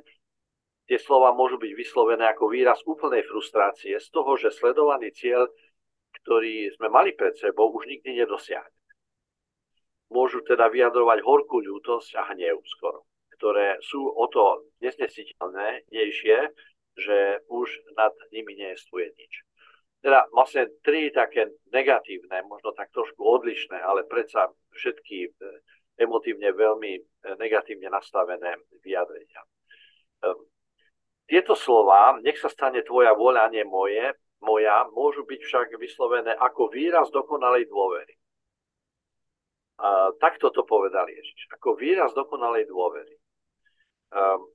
tie 0.87 0.95
slova 0.95 1.35
môžu 1.35 1.59
byť 1.59 1.71
vyslovené 1.75 2.31
ako 2.31 2.47
výraz 2.47 2.79
úplnej 2.87 3.27
frustrácie 3.27 3.99
z 3.99 4.07
toho, 4.07 4.39
že 4.39 4.55
sledovaný 4.55 5.11
cieľ, 5.11 5.51
ktorý 6.23 6.71
sme 6.79 6.87
mali 6.87 7.11
pred 7.11 7.35
sebou, 7.35 7.75
už 7.75 7.91
nikdy 7.91 8.23
nedosiahne. 8.23 8.78
Môžu 10.09 10.41
teda 10.41 10.69
vyjadrovať 10.73 11.21
horkú 11.21 11.61
ľútosť 11.61 12.17
a 12.17 12.33
hnev 12.33 12.61
skoro, 12.65 13.05
ktoré 13.37 13.77
sú 13.85 14.09
o 14.09 14.25
to 14.25 14.65
neznesiteľnejšie, 14.81 16.37
že 16.97 17.17
už 17.47 17.67
nad 17.93 18.11
nimi 18.33 18.57
neestuje 18.57 19.13
nič. 19.13 19.33
Teda 19.99 20.25
vlastne 20.31 20.71
tri 20.81 21.11
také 21.11 21.51
negatívne, 21.69 22.41
možno 22.47 22.71
tak 22.71 22.89
trošku 22.95 23.19
odlišné, 23.19 23.77
ale 23.83 24.07
predsa 24.07 24.47
všetky 24.71 25.35
emotívne 25.99 26.55
veľmi 26.55 26.91
eh, 26.95 27.35
negatívne 27.35 27.91
nastavené 27.91 28.55
vyjadrenia. 28.79 29.43
Ehm, 30.23 30.39
tieto 31.27 31.53
slova, 31.53 32.17
nech 32.23 32.39
sa 32.39 32.49
stane 32.49 32.81
tvoja 32.81 33.13
voľa, 33.13 33.51
nie 33.53 33.67
moje, 33.67 34.15
moja, 34.41 34.87
môžu 34.95 35.27
byť 35.27 35.41
však 35.43 35.67
vyslovené 35.77 36.33
ako 36.33 36.71
výraz 36.71 37.11
dokonalej 37.11 37.67
dôvery. 37.67 38.18
A 39.79 40.11
takto 40.19 40.51
to 40.51 40.67
povedal 40.67 41.07
Ježiš, 41.07 41.47
ako 41.55 41.79
výraz 41.79 42.11
dokonalej 42.11 42.67
dôvery. 42.67 43.15
Um, 44.11 44.51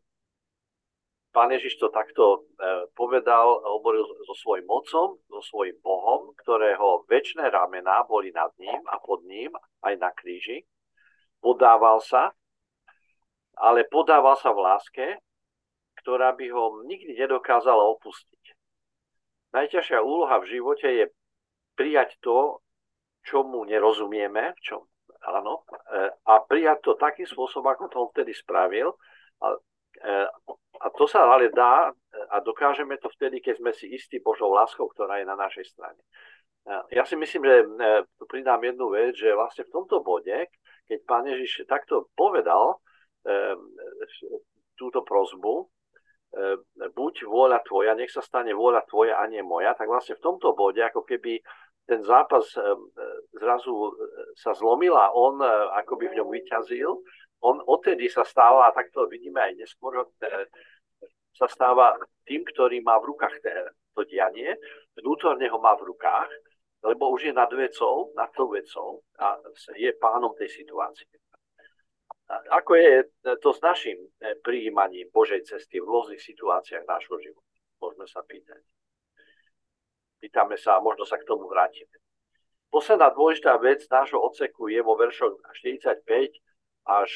pán 1.33 1.49
Ježiš 1.49 1.81
to 1.81 1.89
takto 1.89 2.45
uh, 2.61 2.85
povedal, 2.93 3.65
hovoril 3.65 4.05
so 4.29 4.37
svojím 4.37 4.69
mocom, 4.69 5.17
so 5.17 5.41
svojím 5.49 5.81
Bohom, 5.81 6.37
ktorého 6.45 7.09
väčšie 7.09 7.41
ramená 7.49 8.05
boli 8.05 8.37
nad 8.37 8.53
ním 8.61 8.85
a 8.85 9.01
pod 9.01 9.25
ním, 9.25 9.57
aj 9.81 9.97
na 9.97 10.13
kríži 10.13 10.69
podával 11.45 12.01
sa, 12.01 12.33
ale 13.61 13.85
podával 13.85 14.41
sa 14.41 14.49
v 14.57 14.65
láske, 14.65 15.07
ktorá 16.01 16.33
by 16.33 16.49
ho 16.49 16.85
nikdy 16.89 17.13
nedokázala 17.21 17.85
opustiť. 18.01 18.57
Najťažšia 19.53 20.01
úloha 20.01 20.41
v 20.41 20.51
živote 20.57 20.89
je 20.89 21.05
prijať 21.77 22.17
to, 22.25 22.65
čomu 23.29 23.69
nerozumieme, 23.69 24.57
čo, 24.65 24.89
áno, 25.29 25.65
e, 25.93 26.11
a 26.29 26.35
prijať 26.45 26.79
to 26.85 26.93
takým 27.01 27.25
spôsobom, 27.25 27.73
ako 27.73 27.85
to 27.89 27.97
on 28.01 28.11
vtedy 28.13 28.33
spravil. 28.37 28.93
A, 29.41 29.57
e, 30.01 30.15
a 30.81 30.87
to 30.93 31.05
sa 31.09 31.29
ale 31.29 31.49
dá 31.49 31.89
a 32.31 32.37
dokážeme 32.45 32.99
to 33.01 33.09
vtedy, 33.15 33.41
keď 33.41 33.55
sme 33.61 33.73
si 33.73 33.91
istí 33.95 34.21
Božou 34.21 34.53
láskou, 34.53 34.91
ktorá 34.91 35.23
je 35.23 35.27
na 35.27 35.37
našej 35.39 35.65
strane. 35.65 36.01
E, 36.65 36.97
ja 36.97 37.05
si 37.09 37.17
myslím, 37.17 37.43
že 37.45 37.57
tu 38.21 38.25
pridám 38.29 38.61
jednu 38.61 38.93
vec, 38.93 39.17
že 39.17 39.33
vlastne 39.33 39.65
v 39.65 39.75
tomto 39.75 40.05
bode, 40.05 40.49
keď 40.85 40.99
pán 41.09 41.25
Ježiš 41.25 41.65
takto 41.65 42.13
povedal 42.13 42.77
e, 43.25 43.57
túto 44.77 45.01
prozbu, 45.01 45.65
e, 45.65 45.67
buď 46.93 47.15
vôľa 47.25 47.65
tvoja, 47.65 47.97
nech 47.97 48.13
sa 48.13 48.21
stane 48.21 48.53
vôľa 48.53 48.85
tvoja 48.85 49.21
a 49.21 49.25
nie 49.31 49.41
moja, 49.41 49.73
tak 49.73 49.89
vlastne 49.89 50.19
v 50.19 50.25
tomto 50.25 50.53
bode, 50.53 50.83
ako 50.85 51.07
keby 51.07 51.41
ten 51.85 52.01
zápas 52.05 52.49
e, 52.57 52.65
zrazu 53.37 53.93
sa 54.37 54.57
zlomil 54.57 54.97
a 54.97 55.13
on 55.13 55.41
akoby 55.79 56.11
v 56.13 56.17
ňom 56.21 56.29
vyťazil, 56.33 56.91
on 57.45 57.61
odtedy 57.61 58.09
sa 58.09 58.25
stáva, 58.25 58.69
a 58.69 58.75
tak 58.75 58.89
to 58.89 59.05
vidíme 59.07 59.37
aj 59.37 59.53
neskôr, 59.57 60.01
sa 61.35 61.47
stáva 61.51 61.93
tým, 62.25 62.41
ktorý 62.41 62.81
má 62.81 62.97
v 63.03 63.13
rukách 63.13 63.37
to 63.95 64.03
dianie, 64.09 64.57
vnútorne 64.97 65.45
ho 65.53 65.59
má 65.61 65.77
v 65.77 65.93
rukách 65.93 66.31
lebo 66.85 67.11
už 67.11 67.23
je 67.25 67.33
nad 67.33 67.49
vecou, 67.53 68.13
nad 68.13 68.29
tou 68.37 68.53
vecou 68.53 69.01
a 69.19 69.41
je 69.73 69.93
pánom 69.97 70.37
tej 70.37 70.53
situácie. 70.53 71.09
Ako 72.53 72.77
je 72.77 73.05
to 73.41 73.53
s 73.53 73.61
našim 73.61 73.97
eh, 74.21 74.37
prijímaním 74.45 75.09
Božej 75.13 75.45
cesty 75.45 75.81
v 75.81 75.89
rôznych 75.89 76.21
situáciách 76.21 76.85
nášho 76.89 77.17
života? 77.21 77.53
Môžeme 77.81 78.07
sa 78.09 78.21
pýtať. 78.25 78.61
Pýtame 80.25 80.57
sa 80.57 80.81
a 80.81 80.85
možno 80.85 81.05
sa 81.05 81.21
k 81.21 81.29
tomu 81.29 81.45
vrátime. 81.53 81.93
Posledná 82.73 83.13
dôležitá 83.13 83.61
vec 83.61 83.85
nášho 83.93 84.17
odseku 84.17 84.73
je 84.73 84.81
vo 84.81 84.97
veršoch 84.97 85.37
45 85.61 86.01
až 86.89 87.11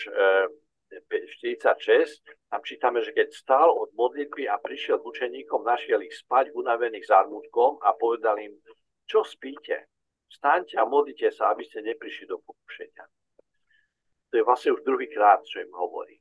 46. 0.92 2.20
Eh, 2.20 2.36
Tam 2.52 2.60
čítame, 2.60 3.00
že 3.00 3.16
keď 3.16 3.32
stál 3.32 3.72
od 3.72 3.88
modlitby 3.96 4.44
a 4.44 4.60
prišiel 4.60 5.00
k 5.00 5.08
učeníkom, 5.08 5.64
našiel 5.64 6.04
ich 6.04 6.12
spať 6.20 6.52
unavených 6.52 7.08
zármutkom 7.08 7.80
a 7.80 7.96
povedal 7.96 8.36
im, 8.44 8.60
čo 9.08 9.24
spíte? 9.24 9.88
Vstaňte 10.28 10.76
a 10.76 10.84
modlite 10.84 11.32
sa, 11.32 11.56
aby 11.56 11.64
ste 11.64 11.80
neprišli 11.80 12.28
do 12.28 12.44
pokušenia. 12.44 13.04
To 14.28 14.34
je 14.36 14.44
vlastne 14.44 14.76
už 14.76 14.84
druhýkrát, 14.84 15.40
čo 15.48 15.64
im 15.64 15.72
hovorí. 15.72 16.20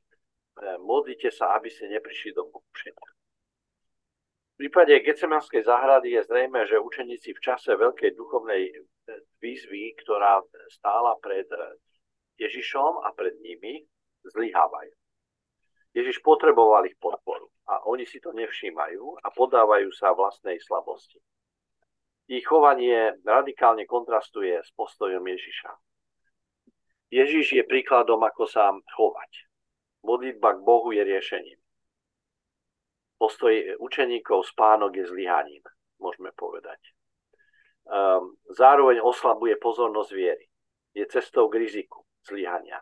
modlite 0.80 1.28
sa, 1.28 1.52
aby 1.60 1.68
ste 1.68 1.92
neprišli 1.92 2.32
do 2.32 2.48
pokušenia. 2.48 3.17
V 4.58 4.66
prípade 4.66 4.90
Gecemanskej 5.06 5.62
záhrady 5.70 6.18
je 6.18 6.26
zrejme, 6.26 6.66
že 6.66 6.82
učeníci 6.82 7.30
v 7.30 7.40
čase 7.46 7.78
veľkej 7.78 8.10
duchovnej 8.18 8.66
e, 8.66 8.72
výzvy, 9.38 9.94
ktorá 10.02 10.42
stála 10.66 11.14
pred 11.22 11.46
e, 11.46 11.78
Ježišom 12.42 13.06
a 13.06 13.14
pred 13.14 13.38
nimi, 13.38 13.86
zlyhávajú. 14.26 14.90
Ježiš 15.94 16.18
potreboval 16.26 16.90
ich 16.90 16.98
podporu 16.98 17.46
a 17.70 17.86
oni 17.86 18.02
si 18.02 18.18
to 18.18 18.34
nevšímajú 18.34 19.22
a 19.22 19.30
podávajú 19.30 19.94
sa 19.94 20.10
vlastnej 20.10 20.58
slabosti. 20.58 21.22
Ich 22.26 22.42
chovanie 22.42 23.14
radikálne 23.22 23.86
kontrastuje 23.86 24.58
s 24.58 24.74
postojom 24.74 25.22
Ježiša. 25.22 25.70
Ježiš 27.14 27.46
je 27.56 27.62
príkladom, 27.62 28.26
ako 28.26 28.42
sa 28.50 28.74
chovať. 28.74 29.46
Modlitba 30.02 30.58
k 30.58 30.66
Bohu 30.66 30.90
je 30.90 31.06
riešením. 31.06 31.62
Postoj 33.18 33.76
učeníkov 33.82 34.46
spánok 34.46 34.94
je 34.94 35.04
zlyhaním, 35.10 35.62
môžeme 35.98 36.30
povedať. 36.38 36.78
Um, 37.88 38.38
zároveň 38.52 39.02
oslabuje 39.02 39.58
pozornosť 39.58 40.10
viery. 40.14 40.46
Je 40.94 41.02
cestou 41.10 41.50
k 41.50 41.58
riziku 41.58 42.04
zlyhania. 42.22 42.78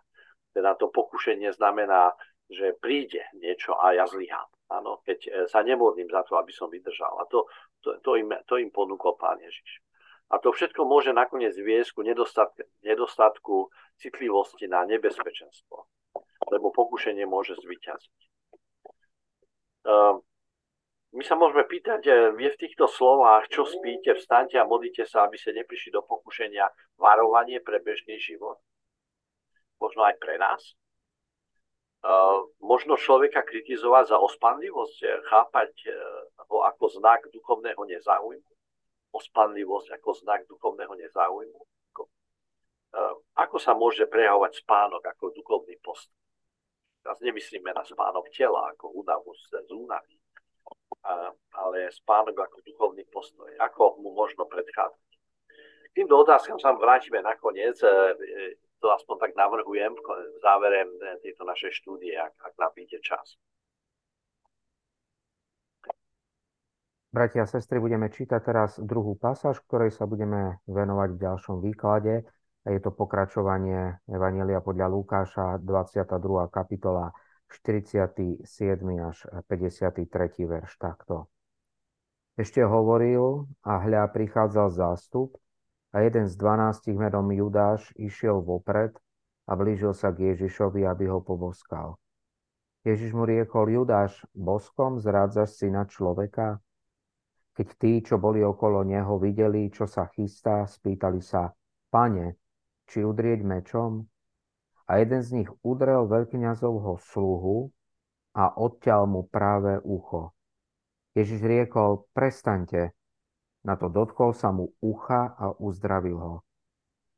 Teda 0.52 0.76
to 0.76 0.92
pokušenie 0.92 1.52
znamená, 1.56 2.12
že 2.50 2.76
príde 2.78 3.22
niečo 3.38 3.74
a 3.78 3.96
ja 3.96 4.04
zlyhám. 4.04 4.46
Áno, 4.66 4.98
keď 5.06 5.18
e, 5.22 5.30
sa 5.46 5.62
nemodlím 5.62 6.10
za 6.10 6.26
to, 6.26 6.34
aby 6.34 6.50
som 6.50 6.66
vydržal. 6.66 7.22
A 7.22 7.24
to, 7.30 7.46
to, 7.82 8.02
to, 8.02 8.18
im, 8.18 8.34
to 8.50 8.58
im 8.58 8.70
ponúkol 8.74 9.14
Pán 9.14 9.38
Ježiš. 9.38 9.82
A 10.26 10.42
to 10.42 10.50
všetko 10.50 10.82
môže 10.82 11.14
nakoniec 11.14 11.54
viesť 11.54 11.94
ku 11.94 12.02
nedostatku, 12.02 12.66
nedostatku 12.82 13.70
citlivosti 13.94 14.66
na 14.66 14.82
nebezpečenstvo. 14.82 15.86
Lebo 16.50 16.74
pokušenie 16.74 17.30
môže 17.30 17.54
zvyťaziť. 17.62 18.18
Uh, 19.86 20.18
my 21.14 21.22
sa 21.22 21.38
môžeme 21.38 21.62
pýtať, 21.64 22.02
je 22.34 22.50
v 22.50 22.60
týchto 22.60 22.90
slovách, 22.90 23.46
čo 23.48 23.64
spíte, 23.64 24.18
vstaňte 24.18 24.58
a 24.58 24.68
modlite 24.68 25.06
sa, 25.06 25.24
aby 25.24 25.38
ste 25.38 25.54
neprišli 25.54 25.94
do 25.94 26.02
pokušenia, 26.02 26.66
varovanie 26.98 27.62
pre 27.62 27.78
bežný 27.80 28.18
život. 28.18 28.58
Možno 29.80 30.04
aj 30.04 30.18
pre 30.18 30.36
nás 30.36 30.60
možno 32.62 32.96
človeka 32.96 33.42
kritizovať 33.42 34.14
za 34.14 34.18
ospanlivosť, 34.20 34.98
eh, 35.02 35.10
chápať 35.26 35.72
eh, 35.86 35.94
ho 36.50 36.62
ako 36.62 36.84
znak 37.00 37.26
duchovného 37.32 37.82
nezáujmu. 37.82 38.52
Ospanlivosť 39.10 39.88
ako 39.96 40.10
znak 40.22 40.44
duchovného 40.46 40.94
nezáujmu. 40.94 41.60
Ako, 41.92 42.02
eh, 42.94 43.14
ako 43.34 43.56
sa 43.58 43.72
môže 43.74 44.06
prejavovať 44.06 44.62
spánok 44.62 45.02
ako 45.02 45.34
duchovný 45.34 45.76
post? 45.82 46.12
Teraz 47.06 47.22
nemyslíme 47.22 47.70
na 47.70 47.86
spánok 47.86 48.26
tela, 48.34 48.74
ako 48.74 48.90
únavu 48.98 49.30
z 49.38 49.62
únavy, 49.70 50.18
ale 51.54 51.86
spánok 51.94 52.50
ako 52.50 52.66
duchovný 52.66 53.06
postoj. 53.06 53.46
Ako 53.62 54.02
mu 54.02 54.10
možno 54.10 54.50
predchádzať? 54.50 55.06
Týmto 55.94 56.18
otázkam 56.18 56.58
sa 56.58 56.74
vrátime 56.74 57.22
nakoniec 57.22 57.78
to 58.80 58.92
aspoň 58.92 59.16
tak 59.18 59.32
navrhujem 59.34 59.92
v 59.98 60.38
závere 60.38 60.84
eh, 60.84 61.18
tejto 61.24 61.42
našej 61.42 61.72
štúdie, 61.74 62.14
ak, 62.14 62.34
ak 62.38 62.54
napíte 62.60 63.00
čas. 63.00 63.34
Bratia 67.10 67.42
a 67.42 67.50
sestry, 67.50 67.80
budeme 67.80 68.12
čítať 68.12 68.40
teraz 68.44 68.76
druhú 68.76 69.16
pasáž, 69.16 69.64
ktorej 69.64 69.88
sa 69.88 70.04
budeme 70.04 70.60
venovať 70.68 71.16
v 71.16 71.22
ďalšom 71.24 71.56
výklade. 71.64 72.28
Je 72.66 72.82
to 72.82 72.90
pokračovanie 72.90 74.02
Evanielia 74.10 74.58
podľa 74.58 74.90
Lukáša, 74.90 75.62
22. 75.62 76.50
kapitola, 76.50 77.14
47. 77.46 78.42
až 79.06 79.18
53. 79.46 80.02
verš 80.50 80.74
takto. 80.74 81.30
Ešte 82.34 82.66
hovoril 82.66 83.46
a 83.62 83.78
hľa 83.78 84.10
prichádzal 84.10 84.74
zástup 84.74 85.38
a 85.94 86.02
jeden 86.02 86.26
z 86.26 86.34
dvanástich 86.34 86.98
menom 86.98 87.30
Judáš 87.30 87.94
išiel 87.94 88.42
vopred 88.42 88.98
a 89.46 89.54
blížil 89.54 89.94
sa 89.94 90.10
k 90.10 90.34
Ježišovi, 90.34 90.82
aby 90.90 91.06
ho 91.06 91.22
poboskal. 91.22 91.94
Ježiš 92.82 93.14
mu 93.14 93.30
riekol, 93.30 93.70
Judáš, 93.70 94.26
boskom 94.34 94.98
zrádzaš 94.98 95.54
syna 95.54 95.86
človeka? 95.86 96.58
Keď 97.54 97.68
tí, 97.78 98.02
čo 98.02 98.18
boli 98.18 98.42
okolo 98.42 98.82
neho, 98.82 99.22
videli, 99.22 99.70
čo 99.70 99.86
sa 99.86 100.10
chystá, 100.10 100.66
spýtali 100.66 101.22
sa, 101.22 101.54
pane, 101.94 102.45
či 102.86 103.02
udrieť 103.02 103.42
mečom? 103.42 104.06
A 104.86 105.02
jeden 105.02 105.22
z 105.22 105.42
nich 105.42 105.50
udrel 105.66 106.06
veľkňazovho 106.06 107.02
sluhu 107.10 107.74
a 108.38 108.54
odťal 108.54 109.10
mu 109.10 109.26
práve 109.26 109.82
ucho. 109.82 110.30
Ježiš 111.16 111.42
riekol, 111.42 112.06
prestaňte. 112.12 112.94
Na 113.66 113.74
to 113.74 113.90
dotkol 113.90 114.30
sa 114.30 114.54
mu 114.54 114.70
ucha 114.78 115.34
a 115.34 115.50
uzdravil 115.58 116.18
ho. 116.20 116.34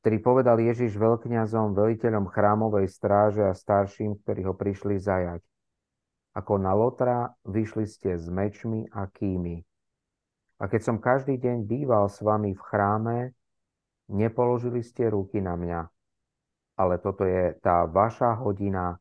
Vtedy 0.00 0.22
povedal 0.22 0.62
Ježiš 0.62 0.94
veľkňazom, 0.94 1.74
veliteľom 1.74 2.30
chrámovej 2.30 2.86
stráže 2.88 3.42
a 3.44 3.52
starším, 3.52 4.22
ktorí 4.22 4.46
ho 4.46 4.54
prišli 4.54 4.96
zajať. 4.96 5.42
Ako 6.38 6.62
na 6.62 6.70
Lotra 6.72 7.34
vyšli 7.42 7.84
ste 7.84 8.14
s 8.14 8.30
mečmi 8.30 8.86
a 8.94 9.10
kými. 9.10 9.58
A 10.62 10.70
keď 10.70 10.80
som 10.86 11.02
každý 11.02 11.34
deň 11.34 11.66
býval 11.66 12.06
s 12.06 12.22
vami 12.22 12.54
v 12.54 12.62
chráme, 12.62 13.18
nepoložili 14.08 14.80
ste 14.84 15.12
ruky 15.12 15.40
na 15.40 15.54
mňa. 15.56 15.80
Ale 16.78 17.02
toto 17.02 17.26
je 17.26 17.58
tá 17.58 17.84
vaša 17.88 18.38
hodina 18.38 18.94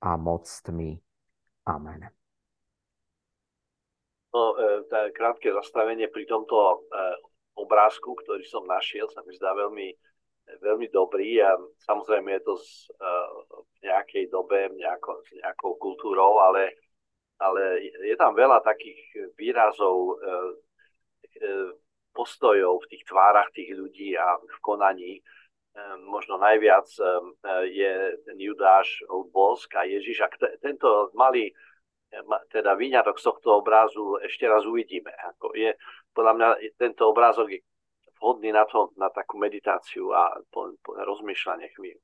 a 0.00 0.10
moc 0.14 0.46
tmy. 0.46 0.94
Amen. 1.66 2.06
No, 4.30 4.54
e, 4.54 4.86
krátke 5.10 5.50
zastavenie 5.50 6.06
pri 6.06 6.22
tomto 6.30 6.54
e, 6.54 6.76
obrázku, 7.58 8.14
ktorý 8.14 8.46
som 8.46 8.62
našiel, 8.62 9.10
sa 9.10 9.26
mi 9.26 9.34
zdá 9.34 9.50
veľmi, 9.58 9.90
veľmi 10.62 10.86
dobrý 10.94 11.42
a 11.42 11.58
samozrejme 11.82 12.38
je 12.38 12.42
to 12.46 12.54
z, 12.62 12.94
e, 12.94 13.10
v 13.50 13.76
nejakej 13.90 14.24
dobe, 14.30 14.70
nejako, 14.78 15.18
s 15.26 15.34
nejakou 15.34 15.74
kultúrou, 15.82 16.38
ale, 16.38 16.78
ale 17.42 17.90
je 18.06 18.14
tam 18.14 18.38
veľa 18.38 18.62
takých 18.62 19.34
výrazov 19.34 20.22
E, 21.40 21.46
postojov 22.12 22.84
v 22.84 22.88
tých 22.96 23.04
tvárach 23.06 23.50
tých 23.54 23.70
ľudí 23.74 24.18
a 24.18 24.36
v 24.38 24.58
konaní. 24.62 25.12
E, 25.18 25.22
možno 26.06 26.36
najviac 26.36 26.86
e, 26.98 27.02
je 27.70 27.92
ten 28.26 28.38
Judáš 28.38 29.02
Bosk 29.32 29.70
a 29.78 29.86
Ježiš. 29.86 30.26
A 30.26 30.28
tento 30.58 31.14
malý 31.14 31.54
teda 32.50 32.74
výňatok 32.74 33.22
z 33.22 33.24
tohto 33.30 33.62
obrazu 33.62 34.18
ešte 34.18 34.50
raz 34.50 34.66
uvidíme. 34.66 35.14
Ako 35.34 35.54
je, 35.54 35.78
podľa 36.10 36.32
mňa 36.34 36.48
tento 36.74 37.06
obrázok 37.06 37.54
je 37.54 37.60
vhodný 38.18 38.50
na, 38.50 38.66
to, 38.66 38.90
na 38.98 39.08
takú 39.08 39.38
meditáciu 39.38 40.10
a 40.10 40.34
po, 40.50 40.74
po 40.82 40.98
rozmýšľanie 40.98 41.70
chvíľu. 41.72 42.02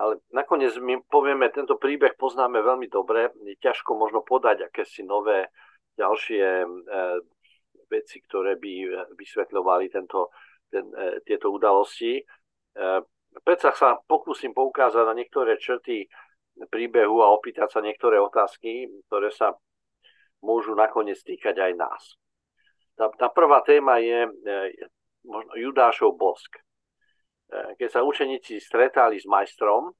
Ale 0.00 0.24
nakoniec 0.32 0.72
my 0.80 1.04
povieme, 1.04 1.52
tento 1.52 1.76
príbeh 1.76 2.16
poznáme 2.16 2.64
veľmi 2.64 2.88
dobre. 2.88 3.28
Je 3.44 3.60
ťažko 3.60 3.92
možno 3.92 4.24
podať 4.24 4.72
akési 4.72 5.04
nové 5.04 5.52
ďalšie 6.00 6.64
veci, 7.92 8.24
ktoré 8.24 8.56
by 8.56 8.72
vysvetľovali 9.12 9.92
tento, 9.92 10.32
ten, 10.72 10.88
eh, 10.96 11.20
tieto 11.20 11.52
udalosti. 11.52 12.16
Eh, 12.16 13.00
predsa 13.44 13.76
sa 13.76 14.00
pokúsim 14.00 14.56
poukázať 14.56 15.04
na 15.04 15.12
niektoré 15.12 15.60
črty 15.60 16.08
príbehu 16.72 17.20
a 17.20 17.32
opýtať 17.36 17.68
sa 17.68 17.80
niektoré 17.84 18.16
otázky, 18.16 18.88
ktoré 19.08 19.28
sa 19.28 19.52
môžu 20.40 20.72
nakoniec 20.72 21.20
týkať 21.20 21.60
aj 21.60 21.72
nás. 21.76 22.02
Tá, 22.96 23.08
tá 23.16 23.28
prvá 23.32 23.64
téma 23.64 24.04
je 24.04 24.28
možno 25.24 25.56
Judášov 25.56 26.12
bosk. 26.12 26.60
Keď 27.48 27.88
sa 27.88 28.04
učeníci 28.04 28.60
stretali 28.60 29.16
s 29.16 29.24
majstrom, 29.24 29.96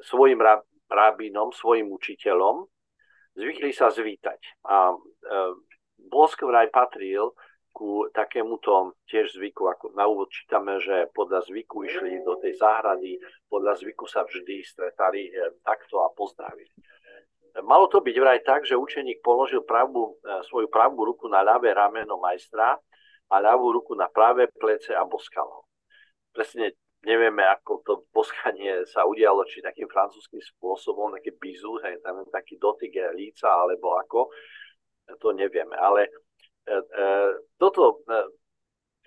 svojim 0.00 0.40
rabínom, 0.88 1.52
svojim 1.52 1.92
učiteľom, 1.92 2.64
zvykli 3.36 3.70
sa 3.76 3.92
zvítať. 3.92 4.64
A 4.64 4.96
Bosk 5.98 6.38
vraj 6.46 6.70
patril 6.70 7.34
ku 7.74 8.10
takémuto 8.10 8.98
tiež 9.06 9.38
zvyku, 9.38 9.70
ako 9.70 9.94
na 9.94 10.10
úvod 10.10 10.34
čítame, 10.34 10.82
že 10.82 11.06
podľa 11.14 11.46
zvyku 11.46 11.86
išli 11.86 12.26
do 12.26 12.34
tej 12.42 12.58
záhrady, 12.58 13.22
podľa 13.46 13.78
zvyku 13.78 14.02
sa 14.10 14.26
vždy 14.26 14.66
stretali 14.66 15.30
eh, 15.30 15.54
takto 15.62 16.02
a 16.02 16.10
pozdravili. 16.10 16.70
Malo 17.58 17.90
to 17.90 17.98
byť 17.98 18.16
vraj 18.18 18.38
tak, 18.46 18.62
že 18.66 18.78
učeník 18.78 19.22
položil 19.22 19.62
pravú, 19.62 20.18
eh, 20.26 20.42
svoju 20.50 20.66
pravú 20.66 21.06
ruku 21.06 21.30
na 21.30 21.42
ľavé 21.46 21.70
rameno 21.70 22.18
majstra 22.18 22.74
a 23.30 23.34
ľavú 23.38 23.70
ruku 23.78 23.94
na 23.94 24.10
pravé 24.10 24.50
plece 24.50 24.96
a 24.96 25.06
boskal 25.06 25.46
ho. 25.46 25.62
Presne 26.34 26.74
nevieme, 27.06 27.46
ako 27.46 27.72
to 27.86 27.92
boskanie 28.10 28.82
sa 28.90 29.06
udialo, 29.06 29.46
či 29.46 29.62
takým 29.62 29.86
francúzským 29.86 30.42
spôsobom, 30.42 31.14
také 31.14 31.30
bizu, 31.36 31.78
hej, 31.86 32.02
tam 32.02 32.26
taký 32.26 32.58
dotyk 32.58 33.14
líca, 33.14 33.54
alebo 33.54 33.94
ako 34.00 34.34
to 35.16 35.32
nevieme. 35.32 35.72
Ale 35.72 36.04
e, 36.04 36.10
e, 36.76 37.06
toto 37.56 38.04
e, 38.04 38.28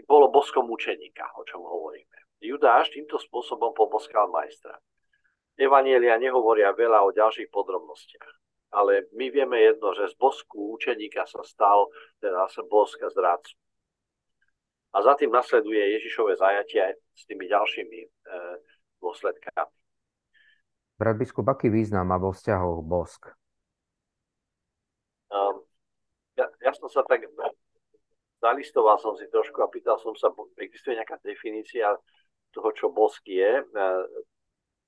bolo 0.09 0.33
boskom 0.33 0.65
učeníka, 0.73 1.37
o 1.37 1.45
čom 1.45 1.61
hovoríme. 1.61 2.41
Judáš 2.41 2.89
týmto 2.89 3.21
spôsobom 3.21 3.77
poboskal 3.77 4.25
majstra. 4.33 4.73
Evanielia 5.53 6.17
nehovoria 6.17 6.73
veľa 6.73 7.05
o 7.05 7.13
ďalších 7.13 7.53
podrobnostiach. 7.53 8.33
Ale 8.71 9.05
my 9.13 9.29
vieme 9.29 9.61
jedno, 9.61 9.93
že 9.93 10.09
z 10.09 10.15
bosku 10.17 10.73
učeníka 10.79 11.27
sa 11.27 11.43
stal 11.45 11.91
teraz 12.17 12.55
bosk 12.65 12.97
zrádcu. 12.97 13.53
A 14.91 14.97
za 15.05 15.13
tým 15.15 15.31
nasleduje 15.31 16.01
Ježišové 16.01 16.35
zajatie 16.35 16.99
s 17.13 17.23
tými 17.29 17.45
ďalšími 17.47 17.99
e, 18.03 18.09
dôsledkami. 18.99 19.71
Brat 21.01 21.17
biskup, 21.17 21.49
aký 21.49 21.73
význam 21.73 22.05
má 22.09 22.17
vo 22.21 22.29
vzťahoch 22.29 22.85
bosk? 22.85 23.33
Um, 25.31 25.63
ja, 26.62 26.71
som 26.78 26.89
sa 26.89 27.02
tak 27.06 27.26
zalistoval 28.41 28.97
som 28.97 29.13
si 29.13 29.30
trošku 29.30 29.62
a 29.62 29.69
pýtal 29.69 30.02
som 30.02 30.17
sa, 30.17 30.34
existuje 30.58 30.97
nejaká 30.97 31.21
definícia 31.21 31.93
toho, 32.52 32.69
čo 32.74 32.89
bosk 32.89 33.21
je. 33.30 33.62
E, 33.62 33.63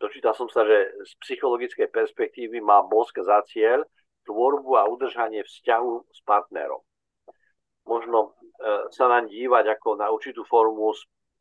dočítal 0.01 0.33
som 0.33 0.49
sa, 0.49 0.65
že 0.65 0.89
z 1.05 1.11
psychologickej 1.21 1.87
perspektívy 1.93 2.59
má 2.59 2.81
bosk 2.81 3.21
za 3.21 3.45
cieľ 3.45 3.85
tvorbu 4.25 4.75
a 4.81 4.89
udržanie 4.89 5.45
vzťahu 5.45 5.91
s 6.09 6.19
partnerom. 6.25 6.81
Možno 7.85 8.33
e, 8.57 8.89
sa 8.89 9.05
nám 9.07 9.29
dívať 9.29 9.77
ako 9.79 10.01
na 10.01 10.09
určitú 10.09 10.43
formu 10.49 10.91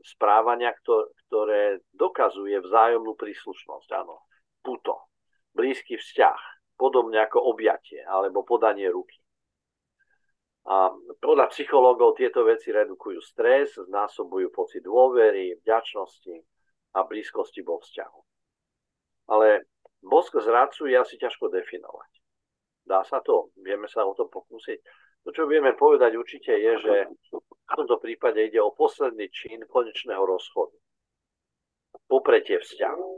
správania, 0.05 0.77
ktoré 1.27 1.81
dokazuje 1.95 2.61
vzájomnú 2.61 3.16
príslušnosť. 3.16 3.88
Áno, 3.97 4.27
puto, 4.61 5.09
blízky 5.57 5.97
vzťah, 5.97 6.38
podobne 6.77 7.23
ako 7.23 7.38
objatie 7.55 8.03
alebo 8.03 8.42
podanie 8.42 8.90
ruky. 8.90 9.21
A 10.62 10.94
podľa 11.18 11.51
psychológov 11.51 12.14
tieto 12.14 12.46
veci 12.46 12.70
redukujú 12.70 13.18
stres, 13.18 13.75
znásobujú 13.75 14.55
pocit 14.55 14.87
dôvery, 14.87 15.59
vďačnosti 15.59 16.38
a 16.94 17.03
blízkosti 17.03 17.66
vo 17.66 17.83
vzťahu. 17.83 18.20
Ale 19.35 19.66
bosk 19.98 20.38
zradcu 20.38 20.87
je 20.87 20.96
asi 20.98 21.18
ťažko 21.18 21.51
definovať. 21.51 22.11
Dá 22.87 23.03
sa 23.03 23.18
to? 23.22 23.51
Vieme 23.59 23.90
sa 23.90 24.07
o 24.07 24.14
to 24.14 24.31
pokúsiť? 24.31 24.79
To, 25.22 25.31
čo 25.31 25.46
vieme 25.46 25.75
povedať 25.75 26.18
určite 26.18 26.51
je, 26.55 26.72
že 26.83 26.94
v 27.31 27.72
tomto 27.75 28.03
prípade 28.03 28.42
ide 28.42 28.59
o 28.59 28.75
posledný 28.75 29.31
čin 29.31 29.62
konečného 29.66 30.22
rozchodu. 30.22 30.75
Popretie 32.11 32.59
vzťahu. 32.59 33.11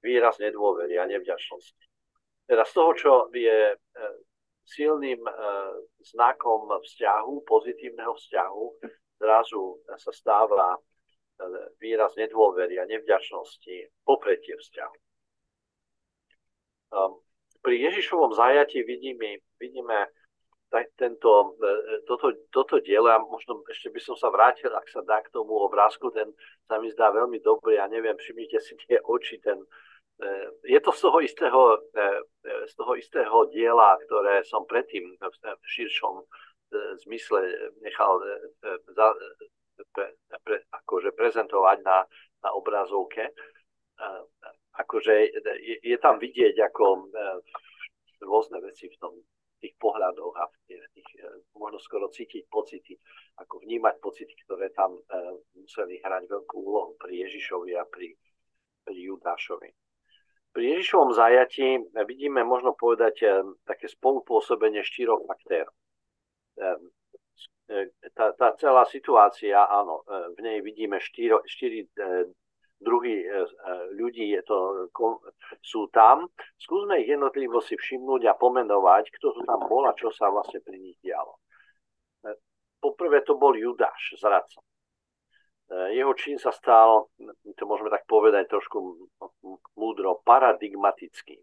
Výraz 0.00 0.40
nedôvery 0.40 0.96
a 0.96 1.04
nevďačnosti. 1.08 1.84
Teda 2.48 2.64
z 2.64 2.72
toho, 2.72 2.90
čo 2.96 3.12
je 3.32 3.76
silným 4.64 5.20
e, 5.20 5.32
znakom 6.02 6.68
vzťahu, 6.68 7.44
pozitívneho 7.44 8.16
vzťahu, 8.16 8.64
zrazu 9.20 9.84
sa 10.00 10.12
stáva 10.12 10.76
e, 10.76 10.80
výraz 11.80 12.16
nedôvery 12.16 12.80
a 12.80 12.88
nevďačnosti, 12.88 14.04
popretie 14.04 14.56
vzťahu. 14.56 14.96
Um, 16.90 17.22
pri 17.60 17.76
Ježišovom 17.86 18.34
zajatí 18.34 18.82
vidíme, 18.82 19.44
vidíme 19.60 20.10
tento, 20.96 21.58
e, 21.60 22.06
toto, 22.06 22.32
toto 22.48 22.78
dielo, 22.80 23.10
a 23.10 23.18
možno 23.20 23.60
ešte 23.68 23.90
by 23.90 24.00
som 24.00 24.16
sa 24.16 24.30
vrátil, 24.30 24.70
ak 24.70 24.86
sa 24.88 25.02
dá 25.02 25.20
k 25.20 25.30
tomu 25.34 25.58
obrázku, 25.58 26.08
ten 26.14 26.30
sa 26.70 26.78
mi 26.78 26.88
zdá 26.94 27.10
veľmi 27.10 27.42
dobrý, 27.42 27.76
ja 27.76 27.90
neviem, 27.90 28.14
všimnite 28.14 28.58
si 28.62 28.78
tie 28.86 29.02
oči, 29.02 29.42
ten, 29.42 29.58
je 30.64 30.80
to 30.80 30.90
z 30.92 31.00
toho 31.00 31.18
istého, 31.20 31.60
e, 31.96 32.66
z 32.68 32.74
toho 32.76 32.92
istého 32.96 33.36
diela, 33.52 33.96
ktoré 34.06 34.44
som 34.44 34.68
predtým 34.68 35.16
v 35.16 35.66
širšom 35.66 36.24
zmysle 37.02 37.50
nechal 37.82 38.22
za, 38.94 39.10
pre, 39.90 40.14
pre, 40.46 40.62
akože 40.70 41.10
prezentovať 41.18 41.82
na, 41.82 42.06
na 42.46 42.50
obrazovke. 42.54 43.34
Akože 44.78 45.34
je, 45.34 45.76
je 45.82 45.98
tam 45.98 46.22
vidieť 46.22 46.54
ako 46.70 47.10
rôzne 48.22 48.62
veci 48.62 48.86
v 48.86 48.96
tom, 49.02 49.18
tých 49.60 49.76
pohľadoch 49.76 50.34
a 50.40 50.48
tých, 50.64 51.10
možno 51.52 51.76
skoro 51.78 52.08
cítiť 52.08 52.48
pocity, 52.48 52.96
ako 53.36 53.60
vnímať 53.60 54.00
pocity, 54.00 54.32
ktoré 54.48 54.72
tam 54.72 54.96
museli 55.52 56.00
hrať 56.00 56.24
veľkú 56.26 56.56
úlohu 56.56 56.96
pri 56.96 57.28
Ježišovi 57.28 57.76
a 57.76 57.84
pri, 57.84 58.16
pri 58.88 58.94
Judášovi. 58.96 59.68
Pri 60.50 60.64
Ježišovom 60.76 61.14
zajatí 61.14 61.78
vidíme, 62.06 62.42
možno 62.42 62.74
povedať, 62.74 63.14
eh, 63.22 63.30
také 63.66 63.86
spolupôsobenie 63.86 64.82
štyroch 64.82 65.22
aktérov. 65.30 65.74
Eh, 66.58 67.86
tá, 68.18 68.34
tá 68.34 68.58
celá 68.58 68.82
situácia, 68.90 69.62
áno, 69.62 70.02
v 70.34 70.38
nej 70.42 70.58
vidíme 70.58 70.98
štyri, 70.98 71.38
štyri 71.46 71.86
druhy 72.82 73.22
ľudí 73.94 74.34
je 74.34 74.42
to, 74.42 74.90
sú 75.62 75.86
tam. 75.94 76.26
Skúsme 76.58 76.98
ich 76.98 77.14
jednotlivo 77.14 77.62
si 77.62 77.78
všimnúť 77.78 78.26
a 78.26 78.34
pomenovať, 78.34 79.14
kto 79.14 79.26
tu 79.38 79.40
tam 79.46 79.70
bol 79.70 79.86
a 79.86 79.94
čo 79.94 80.10
sa 80.10 80.34
vlastne 80.34 80.58
pri 80.66 80.82
nich 80.82 80.98
dialo. 80.98 81.38
Poprvé 82.82 83.22
to 83.22 83.38
bol 83.38 83.54
Judáš, 83.54 84.18
zradca. 84.18 84.58
Jeho 85.70 86.10
čin 86.18 86.34
sa 86.34 86.50
stal, 86.50 87.14
to 87.54 87.62
môžeme 87.62 87.94
tak 87.94 88.02
povedať 88.10 88.50
trošku 88.50 89.06
múdro, 89.78 90.18
paradigmatickým 90.26 91.38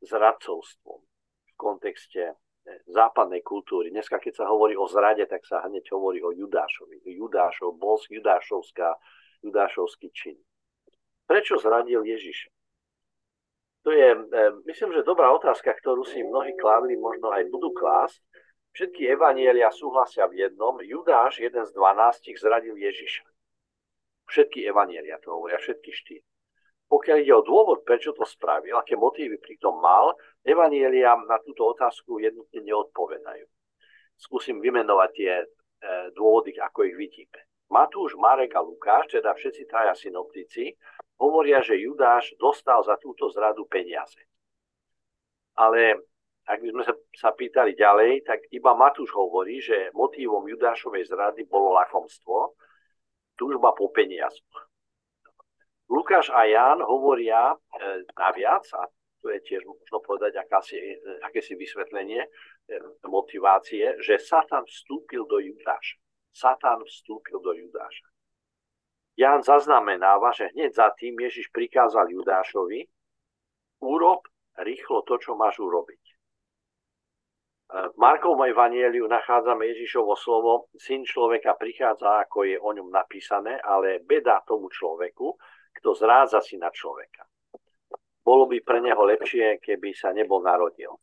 zradcovstvom 0.00 1.00
v 1.44 1.52
kontexte 1.60 2.40
západnej 2.88 3.44
kultúry. 3.44 3.92
Dneska, 3.92 4.18
keď 4.18 4.42
sa 4.42 4.44
hovorí 4.50 4.74
o 4.74 4.88
zrade, 4.88 5.22
tak 5.28 5.46
sa 5.46 5.62
hneď 5.68 5.86
hovorí 5.94 6.18
o 6.24 6.34
Judášovi. 6.34 7.06
Judášov, 7.06 7.78
bol 7.78 8.00
Judášovská, 8.08 8.96
Judášovský 9.44 10.08
čin. 10.10 10.36
Prečo 11.26 11.58
zradil 11.58 12.02
Ježiša? 12.02 12.50
To 13.86 13.94
je, 13.94 14.08
e, 14.18 14.42
myslím, 14.66 14.98
že 14.98 15.06
dobrá 15.06 15.30
otázka, 15.30 15.70
ktorú 15.78 16.02
si 16.02 16.18
mnohí 16.18 16.58
kládli, 16.58 16.98
možno 16.98 17.30
aj 17.30 17.46
budú 17.54 17.70
klásť. 17.70 18.18
Všetky 18.76 19.08
evanielia 19.08 19.72
súhlasia 19.72 20.28
v 20.28 20.44
jednom. 20.44 20.76
Judáš, 20.84 21.40
jeden 21.40 21.64
z 21.64 21.72
dvanástich, 21.72 22.36
zradil 22.36 22.76
Ježiša. 22.76 23.24
Všetky 24.28 24.68
evanielia 24.68 25.16
to 25.24 25.32
hovoria, 25.32 25.56
všetky 25.56 25.90
štyri. 25.96 26.20
Pokiaľ 26.86 27.16
ide 27.24 27.34
o 27.34 27.42
dôvod, 27.42 27.88
prečo 27.88 28.12
to 28.12 28.28
spravil, 28.28 28.76
aké 28.78 28.94
motívy 28.94 29.40
pri 29.40 29.56
tom 29.58 29.80
mal, 29.80 30.12
Evanielia 30.46 31.18
na 31.26 31.42
túto 31.42 31.66
otázku 31.74 32.22
jednotne 32.22 32.62
neodpovedajú. 32.62 33.50
Skúsim 34.14 34.62
vymenovať 34.62 35.10
tie 35.10 35.32
e, 35.42 35.46
dôvody, 36.14 36.54
ako 36.54 36.86
ich 36.86 36.94
vidíme. 36.94 37.50
Matúš, 37.66 38.14
Marek 38.14 38.54
a 38.54 38.62
Lukáš, 38.62 39.10
teda 39.10 39.34
všetci 39.34 39.66
traja 39.66 39.98
synoptici, 39.98 40.70
hovoria, 41.18 41.58
že 41.66 41.82
Judáš 41.82 42.30
dostal 42.38 42.78
za 42.86 42.94
túto 43.02 43.26
zradu 43.26 43.66
peniaze. 43.66 44.22
Ale 45.58 45.98
ak 46.46 46.58
by 46.62 46.68
sme 46.70 46.82
sa, 46.86 46.94
sa 47.10 47.30
pýtali 47.34 47.74
ďalej, 47.74 48.22
tak 48.22 48.46
iba 48.54 48.70
Matúš 48.78 49.10
hovorí, 49.10 49.58
že 49.58 49.90
motívom 49.90 50.46
Judášovej 50.46 51.10
zrady 51.10 51.42
bolo 51.50 51.74
lakomstvo, 51.74 52.54
túžba 53.34 53.74
po 53.74 53.90
peniazoch. 53.90 54.70
Lukáš 55.90 56.30
a 56.30 56.46
Ján 56.46 56.82
hovoria 56.82 57.54
e, 57.54 57.56
naviac, 58.18 58.66
a 58.74 58.90
to 59.22 59.30
je 59.30 59.38
tiež 59.42 59.62
možno 59.66 60.02
povedať 60.02 60.38
akási, 60.38 60.78
akési 61.22 61.54
vysvetlenie 61.54 62.26
e, 62.26 62.30
motivácie, 63.06 63.98
že 64.02 64.18
Satan 64.18 64.66
vstúpil 64.66 65.26
do 65.26 65.38
Judáša. 65.38 65.98
Satan 66.30 66.82
vstúpil 66.82 67.38
do 67.38 67.54
Judáša. 67.54 68.06
Ján 69.16 69.46
zaznamenáva, 69.46 70.34
že 70.34 70.52
hneď 70.52 70.74
za 70.74 70.88
tým 70.94 71.16
Ježiš 71.16 71.48
prikázal 71.48 72.10
Judášovi, 72.12 72.84
urob 73.80 74.26
rýchlo 74.60 75.06
to, 75.06 75.16
čo 75.16 75.38
máš 75.38 75.56
urobiť. 75.62 76.15
V 77.66 77.98
Markovom 77.98 78.46
evanieliu 78.46 79.10
nachádzame 79.10 79.66
Ježišovo 79.74 80.14
slovo, 80.14 80.70
syn 80.78 81.02
človeka 81.02 81.58
prichádza, 81.58 82.22
ako 82.22 82.46
je 82.46 82.56
o 82.62 82.70
ňom 82.70 82.94
napísané, 82.94 83.58
ale 83.58 83.98
beda 84.06 84.46
tomu 84.46 84.70
človeku, 84.70 85.34
kto 85.74 85.90
zrádza 85.98 86.38
si 86.46 86.62
na 86.62 86.70
človeka. 86.70 87.26
Bolo 88.22 88.46
by 88.46 88.62
pre 88.62 88.78
neho 88.78 89.02
lepšie, 89.02 89.58
keby 89.58 89.90
sa 89.98 90.14
nebol 90.14 90.46
narodil. 90.46 90.94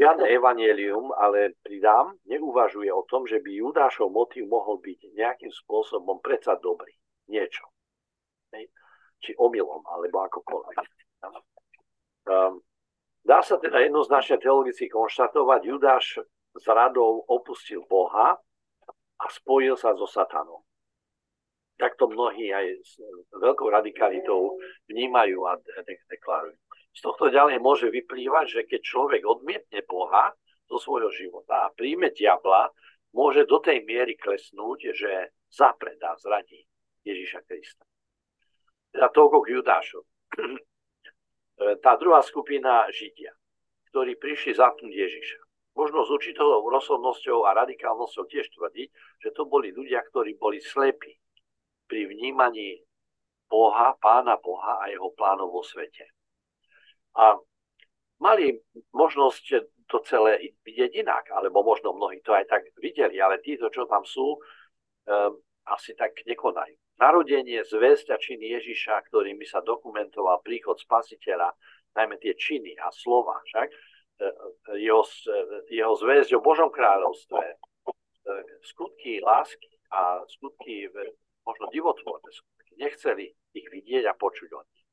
Žiadne 0.00 0.24
evanielium, 0.32 1.12
ale 1.12 1.52
pridám, 1.60 2.16
neuvažuje 2.24 2.88
o 2.88 3.04
tom, 3.04 3.28
že 3.28 3.44
by 3.44 3.60
Judášov 3.60 4.08
motív 4.08 4.48
mohol 4.48 4.80
byť 4.80 5.12
nejakým 5.12 5.52
spôsobom 5.52 6.24
predsa 6.24 6.56
dobrý. 6.56 6.96
Niečo. 7.28 7.68
Či 9.20 9.36
omylom, 9.36 9.84
alebo 9.84 10.24
akokoľvek. 10.24 10.76
Um, 12.24 12.64
dá 13.24 13.40
sa 13.44 13.56
teda 13.60 13.82
jednoznačne 13.84 14.40
teologicky 14.40 14.88
konštatovať, 14.90 15.60
Judáš 15.64 16.22
s 16.56 16.64
radou 16.66 17.22
opustil 17.30 17.86
Boha 17.86 18.36
a 19.20 19.24
spojil 19.30 19.76
sa 19.76 19.94
so 19.94 20.08
satanom 20.08 20.60
takto 21.80 22.12
mnohí 22.12 22.52
aj 22.52 22.66
s 22.84 23.00
veľkou 23.32 23.72
radikalitou 23.72 24.60
vnímajú 24.92 25.48
a 25.48 25.56
deklarujú. 26.12 26.60
Z 26.92 27.00
tohto 27.00 27.32
ďalej 27.32 27.56
môže 27.64 27.88
vyplývať, 27.88 28.46
že 28.60 28.60
keď 28.68 28.80
človek 28.84 29.22
odmietne 29.24 29.80
Boha 29.88 30.36
zo 30.68 30.76
svojho 30.76 31.08
života 31.08 31.64
a 31.66 31.72
príjme 31.72 32.12
diabla, 32.12 32.68
môže 33.16 33.48
do 33.48 33.56
tej 33.64 33.80
miery 33.88 34.20
klesnúť, 34.20 34.92
že 34.92 35.32
zapredá, 35.48 36.12
zradí 36.20 36.68
Ježíša 37.08 37.40
Krista. 37.48 37.88
Teda 38.92 39.08
toľko 39.08 39.38
k 39.40 39.50
Judášovi. 39.56 40.10
Tá 41.60 41.92
druhá 42.00 42.24
skupina 42.24 42.88
Židia, 42.88 43.36
ktorí 43.92 44.16
prišli 44.16 44.56
zatknúť 44.56 44.92
Ježiša. 44.96 45.40
Možno 45.76 46.08
s 46.08 46.10
určitou 46.10 46.64
rozhodnosťou 46.64 47.44
a 47.44 47.52
radikálnosťou 47.52 48.24
tiež 48.26 48.48
tvrdiť, 48.56 48.88
že 49.20 49.30
to 49.36 49.44
boli 49.44 49.68
ľudia, 49.68 50.00
ktorí 50.08 50.40
boli 50.40 50.58
slepí 50.58 51.20
pri 51.84 52.08
vnímaní 52.08 52.80
Boha, 53.50 53.92
pána 54.00 54.40
Boha 54.40 54.80
a 54.80 54.88
jeho 54.88 55.12
plánov 55.12 55.52
vo 55.52 55.62
svete. 55.62 56.08
A 57.18 57.36
mali 58.22 58.56
možnosť 58.94 59.44
to 59.90 59.98
celé 60.06 60.54
vidieť 60.62 61.02
inak, 61.02 61.28
alebo 61.34 61.66
možno 61.66 61.92
mnohí 61.92 62.22
to 62.22 62.30
aj 62.30 62.46
tak 62.46 62.62
videli, 62.78 63.18
ale 63.18 63.42
títo, 63.42 63.66
čo 63.74 63.90
tam 63.90 64.06
sú, 64.06 64.38
um, 64.38 65.32
asi 65.66 65.98
tak 65.98 66.14
nekonajú. 66.22 66.78
Narodenie, 67.00 67.64
zväzť 67.64 68.12
a 68.12 68.16
činy 68.20 68.60
Ježiša, 68.60 69.08
ktorými 69.08 69.48
sa 69.48 69.64
dokumentoval 69.64 70.44
príchod 70.44 70.76
spasiteľa, 70.76 71.56
najmä 71.96 72.20
tie 72.20 72.36
činy 72.36 72.76
a 72.76 72.92
slova, 72.92 73.40
však, 73.48 73.68
e, 73.72 73.76
jeho, 74.84 75.00
jeho 75.72 75.94
zväzť 75.96 76.36
o 76.36 76.44
Božom 76.44 76.68
kráľovstve, 76.68 77.40
e, 77.40 77.54
skutky 78.68 79.24
lásky 79.24 79.72
a 79.96 80.20
skutky 80.28 80.92
možno 81.40 81.72
divotvorné 81.72 82.28
skutky. 82.30 82.76
Nechceli 82.76 83.32
ich 83.56 83.66
vidieť 83.72 84.04
a 84.04 84.14
počuť 84.14 84.50
o 84.52 84.60
nich. 84.60 84.84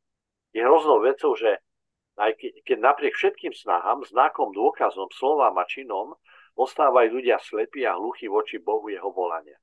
Je 0.55 0.63
hroznou 0.63 1.03
vecou, 1.03 1.35
že 1.35 1.59
aj 2.17 2.33
keď 2.65 2.77
napriek 2.81 3.13
všetkým 3.13 3.53
snahám, 3.53 4.01
znakom, 4.09 4.49
dôkazom, 4.55 5.11
slovám 5.13 5.59
a 5.61 5.69
činom 5.69 6.17
ostávajú 6.57 7.21
ľudia 7.21 7.37
slepí 7.37 7.85
a 7.85 7.93
hluchí 7.93 8.25
voči 8.25 8.57
Bohu 8.57 8.89
jeho 8.89 9.13
volania. 9.13 9.59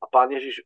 A 0.00 0.08
pán 0.08 0.32
Ježiš 0.32 0.64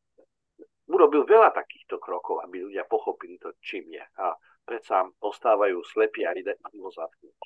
urobil 0.92 1.24
veľa 1.24 1.57
takýchto 1.57 1.96
krokov, 1.96 2.44
aby 2.44 2.68
ľudia 2.68 2.85
pochopili 2.85 3.40
to, 3.40 3.57
čím 3.64 3.88
je. 3.96 4.05
A 4.20 4.37
predsa 4.62 5.09
ostávajú 5.24 5.81
slepí 5.88 6.28
a 6.28 6.37
ide 6.37 6.55
ho 6.61 6.90
zatknúť. 6.92 7.40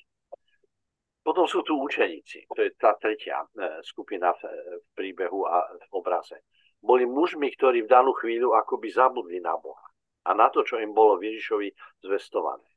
Potom 1.23 1.43
sú 1.43 1.59
tu 1.63 1.75
učeníci, 1.75 2.47
to 2.55 2.63
je 2.63 2.71
tá 2.79 2.95
tretia 2.95 3.43
e, 3.43 3.83
skupina 3.83 4.31
v, 4.31 4.47
v 4.79 4.87
príbehu 4.95 5.43
a 5.43 5.59
v 5.75 5.91
obraze 5.91 6.39
boli 6.79 7.03
mužmi, 7.03 7.51
ktorí 7.51 7.83
v 7.83 7.91
danú 7.91 8.13
chvíľu 8.15 8.53
akoby 8.55 8.87
zabudli 8.93 9.43
na 9.43 9.57
Boha 9.57 9.87
a 10.27 10.29
na 10.31 10.47
to, 10.51 10.63
čo 10.63 10.79
im 10.79 10.95
bolo 10.95 11.19
Ježišovi 11.19 11.71
zvestované. 12.03 12.67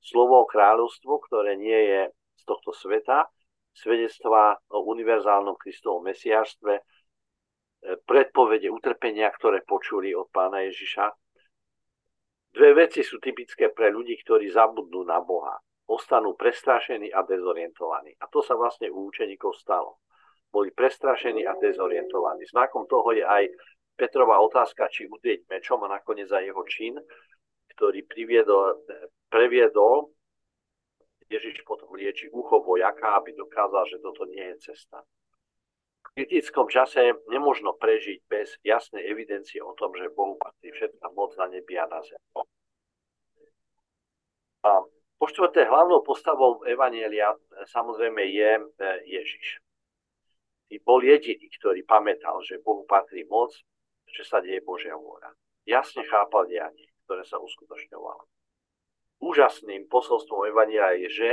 Slovo 0.00 0.48
kráľovstvo, 0.48 1.20
ktoré 1.28 1.56
nie 1.56 1.76
je 1.76 2.02
z 2.40 2.42
tohto 2.48 2.72
sveta, 2.72 3.28
svedectvá 3.76 4.56
o 4.72 4.84
univerzálnom 4.88 5.56
Kristovom 5.60 6.08
mesiaštve, 6.08 6.72
e, 6.76 6.82
predpovede 7.80 8.68
utrpenia, 8.68 9.32
ktoré 9.32 9.64
počuli 9.64 10.12
od 10.12 10.28
pána 10.28 10.64
Ježiša. 10.68 11.04
Dve 12.50 12.70
veci 12.74 13.00
sú 13.00 13.22
typické 13.22 13.70
pre 13.70 13.88
ľudí, 13.88 14.18
ktorí 14.20 14.50
zabudnú 14.50 15.06
na 15.06 15.22
Boha. 15.22 15.56
Ostanú 15.90 16.38
prestrašení 16.38 17.10
a 17.10 17.22
dezorientovaní. 17.26 18.14
A 18.20 18.30
to 18.30 18.42
sa 18.42 18.54
vlastne 18.54 18.90
u 18.90 19.10
učeníkov 19.10 19.54
stalo 19.58 20.02
boli 20.50 20.74
prestrašení 20.74 21.46
a 21.46 21.54
dezorientovaní. 21.54 22.42
Znakom 22.50 22.90
toho 22.90 23.14
je 23.14 23.22
aj 23.22 23.46
Petrová 23.94 24.42
otázka, 24.42 24.90
či 24.90 25.06
udrieť 25.06 25.46
mečom 25.46 25.78
a 25.86 25.92
nakoniec 25.92 26.26
aj 26.26 26.42
jeho 26.42 26.64
čin, 26.66 26.94
ktorý 27.76 28.02
priviedol, 28.04 28.82
previedol 29.30 30.10
Ježiš 31.30 31.62
potom 31.62 31.94
lieči 31.94 32.26
ucho 32.34 32.58
vojaka, 32.58 33.22
aby 33.22 33.30
dokázal, 33.38 33.86
že 33.86 34.02
toto 34.02 34.26
nie 34.26 34.42
je 34.42 34.74
cesta. 34.74 35.06
Kritickom 36.14 36.66
čase 36.66 37.14
nemožno 37.30 37.78
prežiť 37.78 38.18
bez 38.26 38.58
jasnej 38.66 39.06
evidencie 39.06 39.62
o 39.62 39.72
tom, 39.78 39.94
že 39.94 40.10
Bohu 40.10 40.36
patrí 40.36 40.74
všetká 40.74 41.06
moc 41.14 41.32
na 41.38 41.46
nebi 41.46 41.78
a 41.78 41.86
na 41.86 42.02
zemi. 42.02 42.28
A 44.66 44.84
po 45.16 45.26
štvrté, 45.28 45.64
hlavnou 45.64 46.04
postavou 46.04 46.60
Evanielia 46.68 47.32
samozrejme 47.68 48.20
je 48.28 48.50
e, 48.56 48.62
Ježiš 49.08 49.60
bol 50.78 51.02
jediný, 51.02 51.50
ktorý 51.58 51.82
pamätal, 51.82 52.38
že 52.46 52.62
Bohu 52.62 52.86
patrí 52.86 53.26
moc, 53.26 53.50
že 54.06 54.22
sa 54.22 54.38
deje 54.38 54.62
Božia 54.62 54.94
vôľa. 54.94 55.34
Jasne 55.66 56.06
chápal 56.06 56.46
dianie, 56.46 56.86
ktoré 57.06 57.26
sa 57.26 57.42
uskutočňovalo. 57.42 58.22
Úžasným 59.20 59.90
posolstvom 59.90 60.46
Evania 60.46 60.94
je, 60.96 61.08
že 61.10 61.30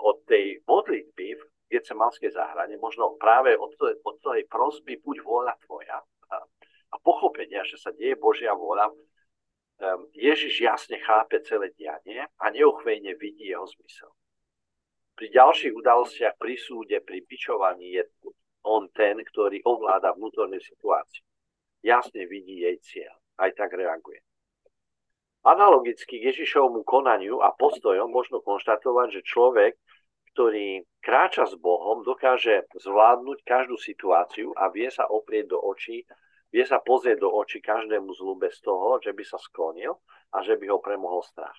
od 0.00 0.24
tej 0.24 0.64
modlitby 0.64 1.36
v 1.36 1.42
Getsemanskej 1.70 2.34
záhrade, 2.34 2.74
možno 2.82 3.14
práve 3.14 3.54
od, 3.54 3.70
od 3.78 4.16
tej 4.18 4.44
prosby 4.50 4.98
buď 4.98 5.16
vôľa 5.22 5.54
tvoja 5.62 6.02
a, 6.02 6.36
a 6.90 6.96
pochopenia, 6.98 7.62
že 7.62 7.78
sa 7.78 7.94
deje 7.94 8.18
Božia 8.18 8.50
vôľa, 8.50 8.90
um, 8.90 10.10
Ježiš 10.10 10.66
jasne 10.66 10.98
chápe 10.98 11.38
celé 11.46 11.70
dianie 11.78 12.26
a 12.26 12.44
neuchvejne 12.50 13.14
vidí 13.14 13.54
jeho 13.54 13.70
zmysel. 13.70 14.10
Pri 15.14 15.30
ďalších 15.30 15.76
udalostiach, 15.76 16.34
pri 16.40 16.58
súde, 16.58 16.98
pri 17.04 17.22
pičovaní 17.22 17.94
je 17.94 18.02
on 18.66 18.90
ten, 18.92 19.20
ktorý 19.20 19.62
ovláda 19.64 20.12
vnútornú 20.16 20.58
situáciu. 20.60 21.24
Jasne 21.80 22.28
vidí 22.28 22.60
jej 22.60 22.76
cieľ. 22.80 23.14
Aj 23.40 23.48
tak 23.56 23.72
reaguje. 23.72 24.20
Analogicky 25.40 26.20
k 26.20 26.28
Ježišovmu 26.28 26.84
konaniu 26.84 27.40
a 27.40 27.56
postojom 27.56 28.12
možno 28.12 28.44
konštatovať, 28.44 29.08
že 29.20 29.20
človek, 29.24 29.80
ktorý 30.32 30.86
kráča 31.02 31.48
s 31.48 31.54
Bohom, 31.58 32.06
dokáže 32.06 32.68
zvládnuť 32.76 33.42
každú 33.42 33.76
situáciu 33.80 34.54
a 34.54 34.70
vie 34.70 34.86
sa 34.88 35.08
oprieť 35.08 35.52
do 35.54 35.58
očí, 35.58 36.06
vie 36.50 36.64
sa 36.66 36.78
pozrieť 36.78 37.22
do 37.22 37.30
očí 37.30 37.58
každému 37.58 38.10
zlu 38.14 38.38
bez 38.38 38.58
toho, 38.62 38.98
že 39.02 39.10
by 39.10 39.24
sa 39.26 39.38
sklonil 39.38 39.98
a 40.34 40.42
že 40.42 40.54
by 40.54 40.70
ho 40.70 40.78
premohol 40.78 41.22
strach. 41.26 41.56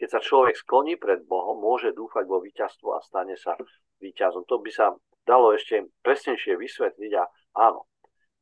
Keď 0.00 0.08
sa 0.08 0.20
človek 0.20 0.58
skloní 0.58 0.98
pred 0.98 1.22
Bohom, 1.22 1.60
môže 1.60 1.94
dúfať 1.94 2.24
vo 2.26 2.42
víťazstvo 2.42 2.96
a 2.96 3.04
stane 3.04 3.38
sa 3.38 3.54
víťazom. 4.02 4.42
To 4.50 4.58
by 4.58 4.70
sa 4.72 4.90
dalo 5.22 5.54
ešte 5.54 5.86
presnejšie 6.02 6.58
vysvetliť 6.58 7.12
a 7.14 7.24
áno, 7.54 7.86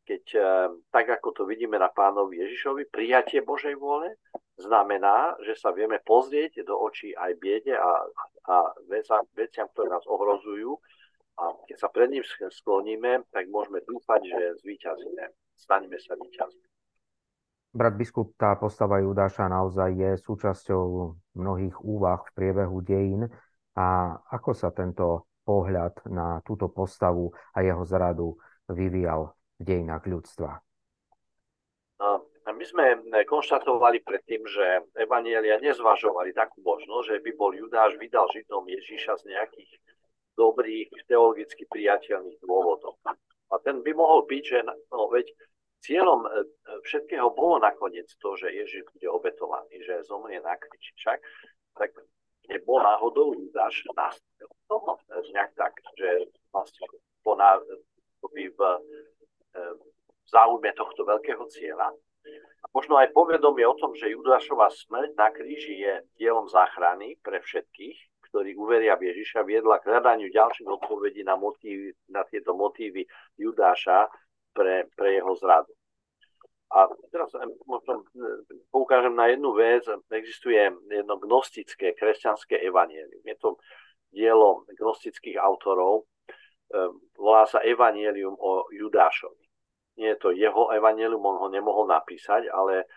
keď 0.09 0.25
eh, 0.35 0.43
tak 0.89 1.07
ako 1.21 1.29
to 1.37 1.43
vidíme 1.45 1.77
na 1.77 1.93
pánovi 1.93 2.41
Ježišovi, 2.41 2.89
prijatie 2.89 3.45
Božej 3.45 3.77
vôle 3.77 4.17
znamená, 4.61 5.37
že 5.45 5.57
sa 5.57 5.73
vieme 5.73 6.01
pozrieť 6.05 6.65
do 6.65 6.77
očí 6.77 7.17
aj 7.17 7.33
biede 7.41 7.73
a, 7.73 8.05
veciam, 9.35 9.67
ktoré 9.71 9.89
nás 9.91 10.05
ohrozujú. 10.07 10.77
A 11.41 11.57
keď 11.65 11.77
sa 11.81 11.89
pred 11.89 12.13
ním 12.13 12.25
skloníme, 12.27 13.25
tak 13.33 13.49
môžeme 13.49 13.81
dúfať, 13.87 14.21
že 14.29 14.41
zvíťazíme. 14.61 15.25
Staneme 15.57 15.97
sa 15.97 16.17
víťazmi. 16.17 16.65
Brat 17.71 17.95
biskup, 17.95 18.35
tá 18.35 18.59
postava 18.59 18.99
Judáša 18.99 19.47
naozaj 19.47 19.91
je 19.95 20.11
súčasťou 20.19 20.85
mnohých 21.39 21.79
úvah 21.87 22.21
v 22.27 22.31
priebehu 22.35 22.83
dejín. 22.83 23.31
A 23.79 24.19
ako 24.19 24.51
sa 24.53 24.75
tento 24.75 25.31
pohľad 25.47 26.05
na 26.11 26.43
túto 26.45 26.69
postavu 26.69 27.31
a 27.55 27.63
jeho 27.63 27.87
zradu 27.87 28.37
vyvíjal 28.69 29.33
v 29.57 29.63
dejinách 29.65 30.05
ľudstva. 30.11 30.61
My 32.51 32.65
sme 32.67 32.85
konštatovali 33.27 34.03
predtým, 34.03 34.43
že 34.49 34.83
Evanielia 34.99 35.61
nezvažovali 35.63 36.35
takú 36.35 36.65
možnosť, 36.65 37.07
že 37.07 37.17
by 37.23 37.31
bol 37.37 37.53
Judáš 37.55 37.95
vydal 38.01 38.27
Židom 38.33 38.67
Ježíša 38.67 39.23
z 39.23 39.35
nejakých 39.35 39.71
dobrých, 40.35 40.89
teologicky 41.07 41.69
priateľných 41.69 42.39
dôvodov. 42.43 42.97
A 43.51 43.55
ten 43.61 43.83
by 43.83 43.93
mohol 43.93 44.25
byť, 44.25 44.43
že 44.47 44.59
no, 44.65 45.11
veď 45.11 45.27
cieľom 45.83 46.25
e, 46.25 46.31
všetkého 46.87 47.35
bolo 47.35 47.59
nakoniec 47.59 48.07
to, 48.23 48.39
že 48.39 48.49
Ježiš 48.49 48.87
bude 48.95 49.09
obetovaný, 49.11 49.83
že 49.83 50.07
zomrie 50.07 50.39
na 50.39 50.55
kríži. 50.55 50.95
Však 50.97 51.19
tak 51.77 51.91
nebol 52.47 52.79
náhodou 52.81 53.35
Judáš 53.35 53.85
nastavil. 53.93 54.51
No, 54.71 54.97
nejak 55.35 55.51
tak, 55.59 55.75
že 55.99 56.31
vlastne 56.55 56.87
po 57.21 57.35
v 57.37 58.55
v 58.55 58.61
záujme 60.31 60.71
tohto 60.79 61.03
veľkého 61.03 61.43
cieľa. 61.51 61.91
Možno 62.71 63.01
aj 63.01 63.11
povedomie 63.11 63.67
o 63.67 63.75
tom, 63.75 63.97
že 63.99 64.13
Judášova 64.13 64.71
smrť 64.71 65.11
na 65.19 65.29
kríži 65.35 65.75
je 65.81 65.95
dielom 66.21 66.47
záchrany 66.47 67.19
pre 67.19 67.43
všetkých, 67.43 68.31
ktorí 68.31 68.55
uveria 68.55 68.95
v 68.95 69.11
Ježiša, 69.11 69.43
viedla 69.43 69.83
k 69.83 69.91
hľadaniu 69.91 70.31
ďalších 70.31 70.69
odpovedí 70.69 71.27
na, 71.27 71.35
motívy, 71.35 71.91
na 72.15 72.23
tieto 72.29 72.55
motívy 72.55 73.03
Judáša 73.35 74.07
pre, 74.55 74.87
pre 74.95 75.19
jeho 75.19 75.35
zradu. 75.35 75.75
A 76.71 76.87
teraz 77.11 77.35
možno 77.67 78.07
poukážem 78.71 79.19
na 79.19 79.27
jednu 79.27 79.51
vec. 79.59 79.83
Existuje 80.15 80.71
jedno 80.87 81.19
gnostické 81.19 81.99
kresťanské 81.99 82.63
evanielium. 82.63 83.27
Je 83.27 83.35
to 83.35 83.59
dielo 84.15 84.63
gnostických 84.79 85.35
autorov, 85.35 86.07
Ehm, 86.71 87.03
volá 87.19 87.51
sa 87.51 87.59
Evangelium 87.67 88.39
o 88.39 88.71
Judášovi. 88.71 89.40
Nie 90.01 90.17
je 90.17 90.21
to 90.25 90.29
jeho 90.33 90.73
evangelium, 90.73 91.21
on 91.21 91.37
ho 91.37 91.49
nemohol 91.53 91.85
napísať, 91.85 92.49
ale, 92.49 92.89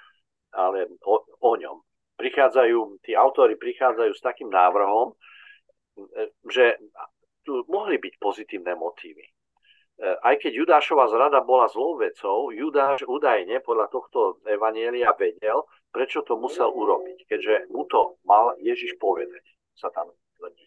ale 0.56 0.88
o, 1.04 1.20
o 1.20 1.52
ňom. 1.60 1.84
Prichádzajú, 2.16 3.04
tí 3.04 3.12
autori 3.12 3.60
prichádzajú 3.60 4.12
s 4.16 4.24
takým 4.24 4.48
návrhom, 4.48 5.12
že 6.48 6.80
tu 7.44 7.68
mohli 7.68 8.00
byť 8.00 8.14
pozitívne 8.18 8.74
motívy. 8.80 9.24
E, 9.24 9.32
aj 10.24 10.40
keď 10.42 10.52
Judášova 10.64 11.12
zrada 11.12 11.44
bola 11.44 11.68
zlou 11.68 12.00
vecou, 12.00 12.50
Judáš 12.50 13.04
údajne 13.06 13.60
podľa 13.62 13.92
tohto 13.92 14.40
evanielia 14.48 15.12
vedel, 15.14 15.68
prečo 15.92 16.24
to 16.24 16.40
musel 16.40 16.72
urobiť, 16.74 17.28
keďže 17.30 17.70
mu 17.70 17.86
to 17.86 18.18
mal 18.26 18.56
Ježiš 18.58 18.98
povedať, 18.98 19.44
sa 19.78 19.94
tam 19.94 20.10
tvrdí. 20.40 20.66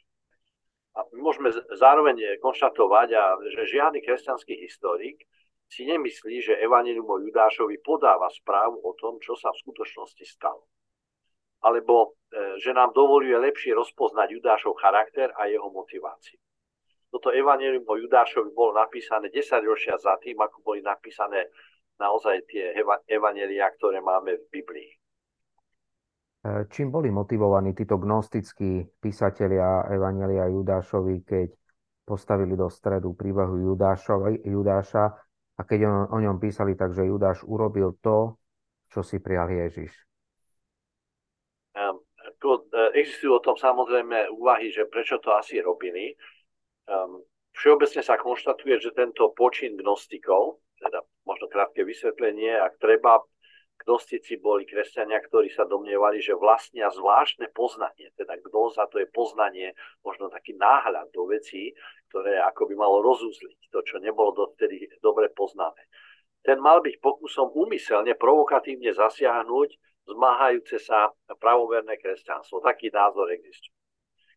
A 0.97 1.05
môžeme 1.19 1.53
zároveň 1.77 2.41
konštatovať, 2.41 3.09
že 3.53 3.73
žiadny 3.73 4.01
kresťanský 4.01 4.57
historik 4.65 5.27
si 5.67 5.83
nemyslí, 5.87 6.35
že 6.43 6.63
Evangelium 6.63 7.11
o 7.11 7.19
Judášovi 7.19 7.83
podáva 7.83 8.31
správu 8.31 8.79
o 8.87 8.93
tom, 8.95 9.19
čo 9.19 9.35
sa 9.35 9.51
v 9.51 9.61
skutočnosti 9.67 10.25
stalo. 10.27 10.71
Alebo 11.67 12.21
e, 12.31 12.61
že 12.63 12.71
nám 12.71 12.95
dovoluje 12.95 13.35
lepšie 13.35 13.75
rozpoznať 13.75 14.39
Judášov 14.39 14.79
charakter 14.79 15.35
a 15.35 15.51
jeho 15.51 15.67
motiváciu. 15.67 16.39
Toto 17.11 17.35
Evangelium 17.35 17.83
o 17.87 17.99
Judášovi 17.99 18.55
bolo 18.55 18.79
napísané 18.79 19.33
10 19.33 19.67
ročia 19.67 19.99
za 19.99 20.15
tým, 20.23 20.39
ako 20.39 20.63
boli 20.63 20.85
napísané 20.85 21.51
naozaj 21.97 22.45
tie 22.47 22.77
evanelia, 23.09 23.73
ktoré 23.75 24.05
máme 24.05 24.37
v 24.37 24.45
Biblii. 24.53 24.91
E, 26.47 26.71
čím 26.71 26.95
boli 26.95 27.11
motivovaní 27.11 27.75
títo 27.75 27.99
gnostickí 27.99 29.03
písatelia 29.03 29.91
Evangelia 29.91 30.47
Judášovi, 30.47 31.27
keď 31.27 31.49
postavili 32.07 32.55
do 32.55 32.71
stredu 32.71 33.19
príbehu 33.19 33.75
Judášovi, 33.75 34.47
Judáša 34.47 35.26
a 35.57 35.61
keď 35.65 35.79
on, 35.89 35.97
o 36.13 36.19
ňom 36.21 36.37
písali 36.37 36.77
tak, 36.77 36.93
že 36.93 37.09
Judáš 37.09 37.41
urobil 37.49 37.97
to, 38.05 38.37
čo 38.93 39.01
si 39.01 39.17
prijal 39.21 39.49
Ježiš? 39.49 39.93
Um, 41.77 42.01
tu, 42.41 42.53
uh, 42.53 42.93
existujú 42.93 43.41
o 43.41 43.45
tom 43.45 43.57
samozrejme 43.57 44.33
úvahy, 44.33 44.73
že 44.73 44.89
prečo 44.89 45.17
to 45.21 45.33
asi 45.33 45.61
robili. 45.61 46.13
Um, 46.89 47.25
všeobecne 47.57 48.05
sa 48.05 48.21
konštatuje, 48.21 48.81
že 48.81 48.93
tento 48.93 49.33
počin 49.33 49.77
gnostikov, 49.81 50.61
teda 50.77 51.01
možno 51.25 51.49
krátke 51.49 51.85
vysvetlenie, 51.85 52.53
ak 52.57 52.77
treba, 52.77 53.25
Gnostici 53.77 54.41
boli 54.41 54.65
kresťania, 54.65 55.21
ktorí 55.21 55.53
sa 55.53 55.69
domnievali, 55.69 56.25
že 56.25 56.33
vlastnia 56.33 56.89
zvláštne 56.89 57.53
poznanie. 57.53 58.09
Teda 58.17 58.41
gnoza 58.41 58.89
to 58.89 58.97
je 58.97 59.09
poznanie, 59.13 59.77
možno 60.01 60.33
taký 60.33 60.57
náhľad 60.57 61.13
do 61.13 61.29
vecí, 61.29 61.77
ktoré 62.09 62.39
ako 62.43 62.71
by 62.71 62.75
malo 62.75 63.03
rozuzliť 63.03 63.71
to, 63.71 63.83
čo 63.83 63.97
nebolo 63.99 64.33
dovtedy 64.33 64.87
dobre 65.03 65.31
poznané. 65.33 65.89
Ten 66.43 66.63
mal 66.63 66.79
byť 66.79 67.03
pokusom 67.03 67.51
úmyselne, 67.55 68.15
provokatívne 68.15 68.95
zasiahnuť 68.95 69.71
zmáhajúce 70.07 70.79
sa 70.79 71.11
pravoverné 71.27 71.99
kresťanstvo. 71.99 72.63
Taký 72.63 72.95
názor 72.95 73.27
existuje. 73.35 73.75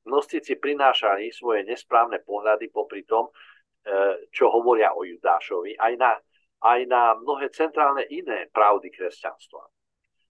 Gnostici 0.01 0.57
prinášali 0.57 1.29
svoje 1.29 1.61
nesprávne 1.69 2.25
pohľady 2.25 2.73
popri 2.73 3.05
tom, 3.05 3.29
e, 3.29 4.25
čo 4.33 4.49
hovoria 4.49 4.97
o 4.97 5.05
Judášovi, 5.05 5.77
aj 5.77 5.93
na 6.01 6.11
aj 6.59 6.79
na 6.91 7.15
mnohé 7.15 7.47
centrálne 7.55 8.03
iné 8.11 8.51
pravdy 8.51 8.91
kresťanstva. 8.91 9.63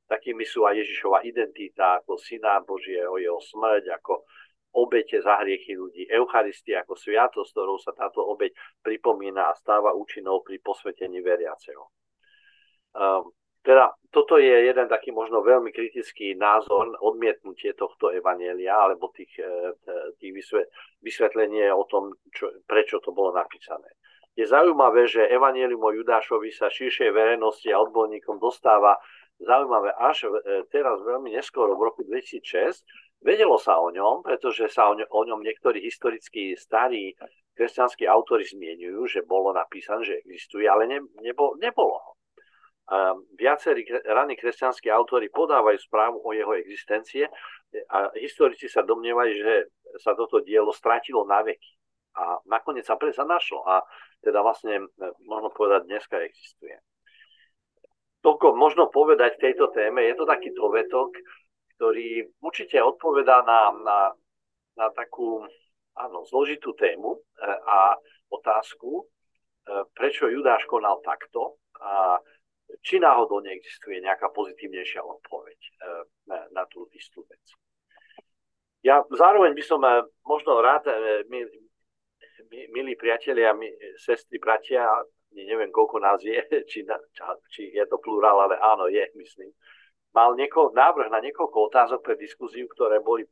Takými 0.09 0.45
sú 0.45 0.65
aj 0.65 0.81
Ježišova 0.81 1.25
identita 1.25 2.01
ako 2.01 2.17
syna 2.17 2.61
Božieho, 2.65 3.17
jeho 3.17 3.37
smrť, 3.41 3.93
ako 4.01 4.25
obete 4.75 5.21
za 5.21 5.41
hriechy 5.41 5.73
ľudí, 5.73 6.05
Eucharistia 6.09 6.85
ako 6.85 6.93
sviatosť, 6.93 7.49
ktorou 7.53 7.77
sa 7.81 7.91
táto 7.97 8.21
obeť 8.21 8.53
pripomína 8.85 9.49
a 9.49 9.57
stáva 9.57 9.95
účinnou 9.97 10.45
pri 10.45 10.61
posvetení 10.61 11.21
veriaceho. 11.25 11.89
Um, 12.93 13.33
teda 13.59 13.91
toto 14.09 14.39
je 14.39 14.65
jeden 14.71 14.87
taký 14.87 15.11
možno 15.11 15.43
veľmi 15.43 15.69
kritický 15.75 16.33
názor, 16.33 16.95
odmietnutie 17.03 17.75
tohto 17.75 18.09
evanielia 18.09 18.71
alebo 18.71 19.11
tých, 19.11 19.35
e, 19.35 19.75
tých 20.17 20.31
vysvetlenie 21.03 21.67
o 21.69 21.83
tom, 21.85 22.15
čo, 22.31 22.49
prečo 22.63 23.03
to 23.03 23.11
bolo 23.11 23.35
napísané. 23.35 23.85
Je 24.33 24.47
zaujímavé, 24.47 25.03
že 25.11 25.27
Evangelium 25.27 25.83
o 25.83 25.91
Judášovi 25.91 26.55
sa 26.55 26.71
širšej 26.71 27.11
verejnosti 27.11 27.67
a 27.67 27.83
odborníkom 27.83 28.39
dostáva 28.39 28.95
zaujímavé 29.43 29.91
až 29.99 30.31
e, 30.31 30.63
teraz 30.71 31.03
veľmi 31.03 31.35
neskoro, 31.35 31.75
v 31.75 31.85
roku 31.91 32.01
2006. 32.07 32.81
Vedelo 33.19 33.59
sa 33.59 33.77
o 33.83 33.91
ňom, 33.91 34.23
pretože 34.23 34.71
sa 34.71 34.89
o 34.95 35.21
ňom 35.27 35.43
niektorí 35.43 35.83
historickí 35.83 36.55
starí 36.55 37.11
kresťanskí 37.59 38.07
autory 38.07 38.47
zmienujú, 38.47 39.19
že 39.19 39.27
bolo 39.27 39.51
napísané, 39.51 40.07
že 40.07 40.23
existuje, 40.23 40.63
ale 40.63 40.87
ne, 40.87 41.03
nebolo, 41.19 41.59
nebolo 41.59 41.99
ho. 41.99 42.11
Viacerí 43.35 43.85
raní 44.07 44.39
kresťanskí 44.39 44.87
autory 44.87 45.27
podávajú 45.27 45.77
správu 45.77 46.23
o 46.23 46.31
jeho 46.31 46.55
existencie 46.57 47.27
a 47.91 48.09
historici 48.17 48.65
sa 48.65 48.81
domnievajú, 48.81 49.33
že 49.35 49.55
sa 50.01 50.17
toto 50.17 50.41
dielo 50.41 50.73
stratilo 50.73 51.21
na 51.27 51.45
veky 51.45 51.75
A 52.17 52.41
nakoniec 52.49 52.87
sa 52.87 52.97
predsa 52.97 53.27
našlo 53.27 53.61
a 53.67 53.85
teda 54.25 54.41
vlastne 54.41 54.89
možno 55.27 55.53
povedať, 55.53 55.85
dneska 55.85 56.17
existuje. 56.23 56.75
Toľko 58.19 58.57
možno 58.57 58.91
povedať 58.91 59.37
v 59.37 59.43
tejto 59.51 59.71
téme. 59.71 60.03
Je 60.03 60.15
to 60.17 60.27
taký 60.27 60.51
dovetok, 60.51 61.13
ktorý 61.79 62.27
určite 62.43 62.75
odpovedá 62.83 63.39
na, 63.47 63.71
na, 63.71 63.99
na 64.75 64.91
takú 64.91 65.47
áno, 65.95 66.27
zložitú 66.27 66.75
tému 66.75 67.15
e, 67.15 67.19
a 67.47 67.95
otázku, 68.27 68.99
e, 68.99 69.03
prečo 69.95 70.27
Judáš 70.27 70.67
konal 70.67 70.99
takto 70.99 71.63
a 71.79 72.19
či 72.83 72.99
náhodou 72.99 73.39
neexistuje 73.39 74.03
nejaká 74.03 74.27
pozitívnejšia 74.35 74.99
odpoveď 74.99 75.55
e, 75.55 75.71
na, 76.27 76.37
na 76.51 76.63
tú 76.67 76.83
istú 76.91 77.23
vec. 77.31 77.47
Ja 78.83 78.99
zároveň 79.07 79.55
by 79.55 79.63
som 79.63 79.79
možno 80.23 80.59
rád, 80.59 80.87
milí 82.47 82.95
priatelia, 82.95 83.55
sestry, 83.99 84.39
bratia, 84.39 84.83
neviem, 85.31 85.71
koľko 85.71 85.99
nás 85.99 86.19
je, 86.23 86.35
či, 86.71 86.83
či 87.51 87.61
je 87.71 87.83
to 87.87 88.03
plurál, 88.03 88.47
ale 88.47 88.55
áno, 88.59 88.91
je, 88.91 89.03
myslím, 89.15 89.51
mal 90.15 90.33
nieko, 90.33 90.73
návrh 90.73 91.09
na 91.13 91.19
niekoľko 91.21 91.69
otázok 91.69 91.99
pre 92.01 92.15
diskuziu, 92.17 92.65
ktoré 92.69 92.99
boli 93.01 93.25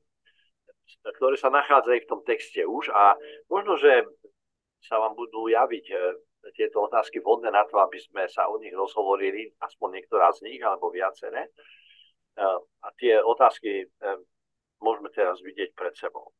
ktoré 1.04 1.36
sa 1.36 1.52
nachádzajú 1.52 2.00
v 2.00 2.10
tom 2.10 2.22
texte 2.24 2.64
už 2.64 2.92
a 2.96 3.20
možno, 3.52 3.76
že 3.76 4.08
sa 4.80 5.02
vám 5.04 5.20
budú 5.20 5.52
javiť 5.52 5.86
e, 5.92 5.96
tieto 6.56 6.88
otázky 6.88 7.20
vhodné 7.20 7.52
na 7.52 7.68
to, 7.68 7.76
aby 7.82 8.00
sme 8.00 8.24
sa 8.32 8.48
o 8.48 8.56
nich 8.56 8.72
rozhovorili, 8.72 9.52
aspoň 9.60 10.00
niektorá 10.00 10.32
z 10.32 10.48
nich, 10.48 10.62
alebo 10.64 10.88
viaceré. 10.88 11.44
E, 11.44 11.52
a 12.84 12.88
tie 12.96 13.20
otázky 13.20 13.84
e, 13.84 13.86
môžeme 14.80 15.12
teraz 15.12 15.44
vidieť 15.44 15.76
pred 15.76 15.92
sebou. 15.98 16.32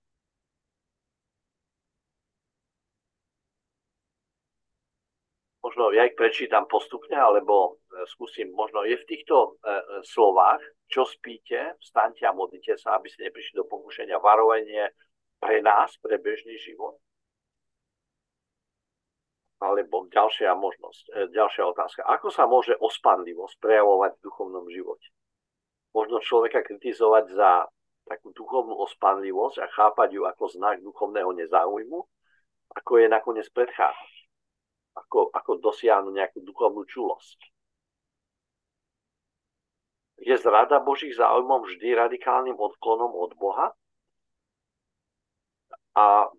Možno 5.78 5.94
ja 5.94 6.10
ich 6.10 6.18
prečítam 6.18 6.66
postupne, 6.66 7.14
alebo 7.14 7.78
e, 7.94 8.02
skúsim, 8.10 8.50
možno 8.50 8.82
je 8.82 8.98
v 8.98 9.06
týchto 9.06 9.62
e, 9.62 9.70
e, 9.70 9.82
slovách, 10.02 10.58
čo 10.90 11.06
spíte, 11.06 11.78
vstaňte 11.78 12.26
a 12.26 12.34
modlite 12.34 12.74
sa, 12.82 12.98
aby 12.98 13.06
ste 13.06 13.30
neprišli 13.30 13.62
do 13.62 13.70
pokušenia 13.70 14.18
varovanie 14.18 14.90
pre 15.38 15.62
nás, 15.62 15.94
pre 16.02 16.18
bežný 16.18 16.58
život. 16.58 16.98
Alebo 19.62 20.10
ďalšia 20.10 20.58
možnosť, 20.58 21.04
e, 21.14 21.30
ďalšia 21.30 21.64
otázka. 21.70 22.02
Ako 22.10 22.34
sa 22.34 22.50
môže 22.50 22.74
ospanlivosť 22.82 23.62
prejavovať 23.62 24.18
v 24.18 24.24
duchovnom 24.26 24.66
živote? 24.74 25.14
Možno 25.94 26.26
človeka 26.26 26.66
kritizovať 26.66 27.38
za 27.38 27.70
takú 28.10 28.34
duchovnú 28.34 28.74
ospanlivosť 28.82 29.62
a 29.62 29.70
chápať 29.70 30.10
ju 30.18 30.26
ako 30.26 30.44
znak 30.58 30.82
duchovného 30.82 31.38
nezáujmu, 31.38 32.02
ako 32.74 32.92
je 32.98 33.08
nakoniec 33.14 33.46
predchádzať 33.54 34.27
ako, 35.06 35.30
ako 35.30 35.52
dosiahnuť 35.62 36.14
nejakú 36.14 36.40
duchovnú 36.42 36.84
čulosť. 36.90 37.40
Je 40.18 40.36
zrada 40.42 40.82
Božích 40.82 41.14
záujmov 41.14 41.70
vždy 41.70 41.94
radikálnym 41.94 42.58
odklonom 42.58 43.14
od 43.14 43.32
Boha? 43.38 43.70
A 45.94 46.26
e, 46.26 46.30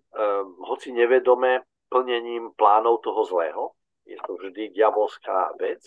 hoci 0.66 0.90
nevedome 0.90 1.62
plnením 1.86 2.54
plánov 2.58 3.02
toho 3.06 3.22
zlého, 3.22 3.64
je 4.06 4.18
to 4.22 4.34
vždy 4.34 4.74
diabolská 4.74 5.54
vec, 5.58 5.82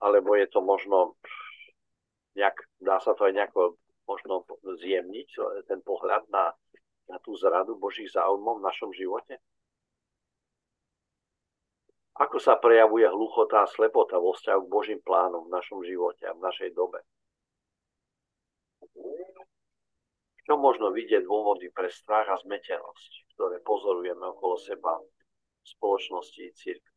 alebo 0.00 0.36
je 0.36 0.46
to 0.48 0.60
možno 0.60 1.16
nejak, 2.36 2.54
dá 2.80 2.98
sa 3.00 3.14
to 3.14 3.28
aj 3.28 3.32
nejako 3.32 3.78
možno 4.04 4.44
zjemniť, 4.62 5.28
ten 5.64 5.80
pohľad 5.80 6.28
na, 6.28 6.52
na 7.08 7.16
tú 7.24 7.32
zradu 7.36 7.76
Božích 7.80 8.12
záujmov 8.12 8.60
v 8.60 8.66
našom 8.66 8.90
živote? 8.92 9.40
Ako 12.14 12.38
sa 12.38 12.54
prejavuje 12.54 13.10
hluchota 13.10 13.66
a 13.66 13.70
slepota 13.70 14.22
vo 14.22 14.30
vzťahu 14.38 14.60
k 14.62 14.70
Božím 14.70 15.00
plánom 15.02 15.50
v 15.50 15.54
našom 15.54 15.82
živote 15.82 16.22
a 16.30 16.36
v 16.38 16.44
našej 16.46 16.70
dobe? 16.70 17.02
Čo 20.46 20.54
možno 20.54 20.94
vidieť 20.94 21.26
dôvody 21.26 21.74
pre 21.74 21.90
strach 21.90 22.30
a 22.30 22.38
zmetenosť, 22.38 23.34
ktoré 23.34 23.58
pozorujeme 23.66 24.30
okolo 24.30 24.54
seba 24.60 24.94
v 25.02 25.66
spoločnosti 25.66 26.38
i 26.38 26.54
církvi? 26.54 26.94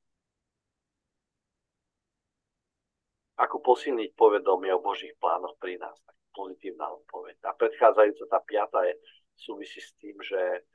Ako 3.41 3.57
posilniť 3.61 4.13
povedomie 4.13 4.69
o 4.73 4.83
Božích 4.85 5.17
plánoch 5.17 5.57
pri 5.57 5.81
nás? 5.81 5.97
Tak 6.05 6.13
pozitívna 6.37 6.93
odpoveď. 6.93 7.41
A 7.49 7.57
predchádzajúca 7.57 8.25
tá 8.29 8.39
piata 8.45 8.85
je 8.85 8.93
súvisí 9.33 9.81
s 9.81 9.97
tým, 9.97 10.17
že 10.21 10.65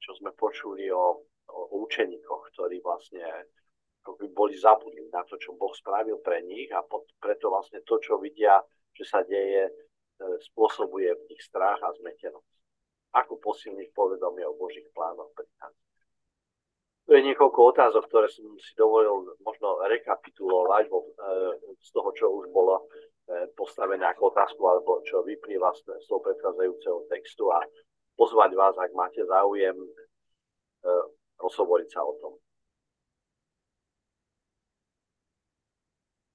čo 0.00 0.16
sme 0.16 0.32
počuli 0.32 0.88
o, 0.88 1.20
o 1.52 1.60
učeníkoch, 1.84 2.52
ktorí 2.56 2.80
vlastne 2.80 3.24
ako 4.10 4.18
by 4.18 4.26
boli 4.34 4.58
zabudli 4.58 5.06
na 5.14 5.22
to, 5.22 5.38
čo 5.38 5.54
Boh 5.54 5.70
spravil 5.70 6.18
pre 6.18 6.42
nich 6.42 6.66
a 6.74 6.82
pot, 6.82 7.06
preto 7.22 7.46
vlastne 7.46 7.78
to, 7.86 8.02
čo 8.02 8.18
vidia, 8.18 8.58
že 8.90 9.06
sa 9.06 9.22
deje, 9.22 9.70
e, 9.70 9.72
spôsobuje 10.50 11.14
v 11.14 11.22
nich 11.30 11.38
strach 11.46 11.78
a 11.78 11.94
zmetenosť. 11.94 12.50
Ako 13.14 13.38
posilniť 13.38 13.94
povedomie 13.94 14.42
o 14.50 14.58
Božích 14.58 14.90
plánoch 14.90 15.30
pre 15.30 15.46
nás. 15.62 15.70
To 17.06 17.14
je 17.14 17.22
niekoľko 17.22 17.70
otázok, 17.70 18.02
ktoré 18.10 18.26
som 18.26 18.50
si 18.58 18.74
dovolil 18.74 19.30
možno 19.46 19.78
rekapitulovať 19.86 20.90
vo, 20.90 21.06
e, 21.06 21.10
z 21.78 21.88
toho, 21.94 22.10
čo 22.10 22.26
už 22.34 22.50
bolo 22.50 22.90
e, 23.30 23.46
postavené 23.54 24.10
ako 24.10 24.34
otázku, 24.34 24.62
alebo 24.66 25.06
čo 25.06 25.22
vyplýva 25.22 25.70
z, 25.78 26.02
z 26.02 26.06
toho 26.10 26.18
predchádzajúceho 26.18 27.06
textu 27.06 27.46
a 27.54 27.62
pozvať 28.18 28.58
vás, 28.58 28.74
ak 28.74 28.90
máte 28.90 29.22
záujem, 29.22 29.78
rozhovoriť 31.36 31.88
sa 31.92 32.00
o 32.00 32.16
tom. 32.16 32.32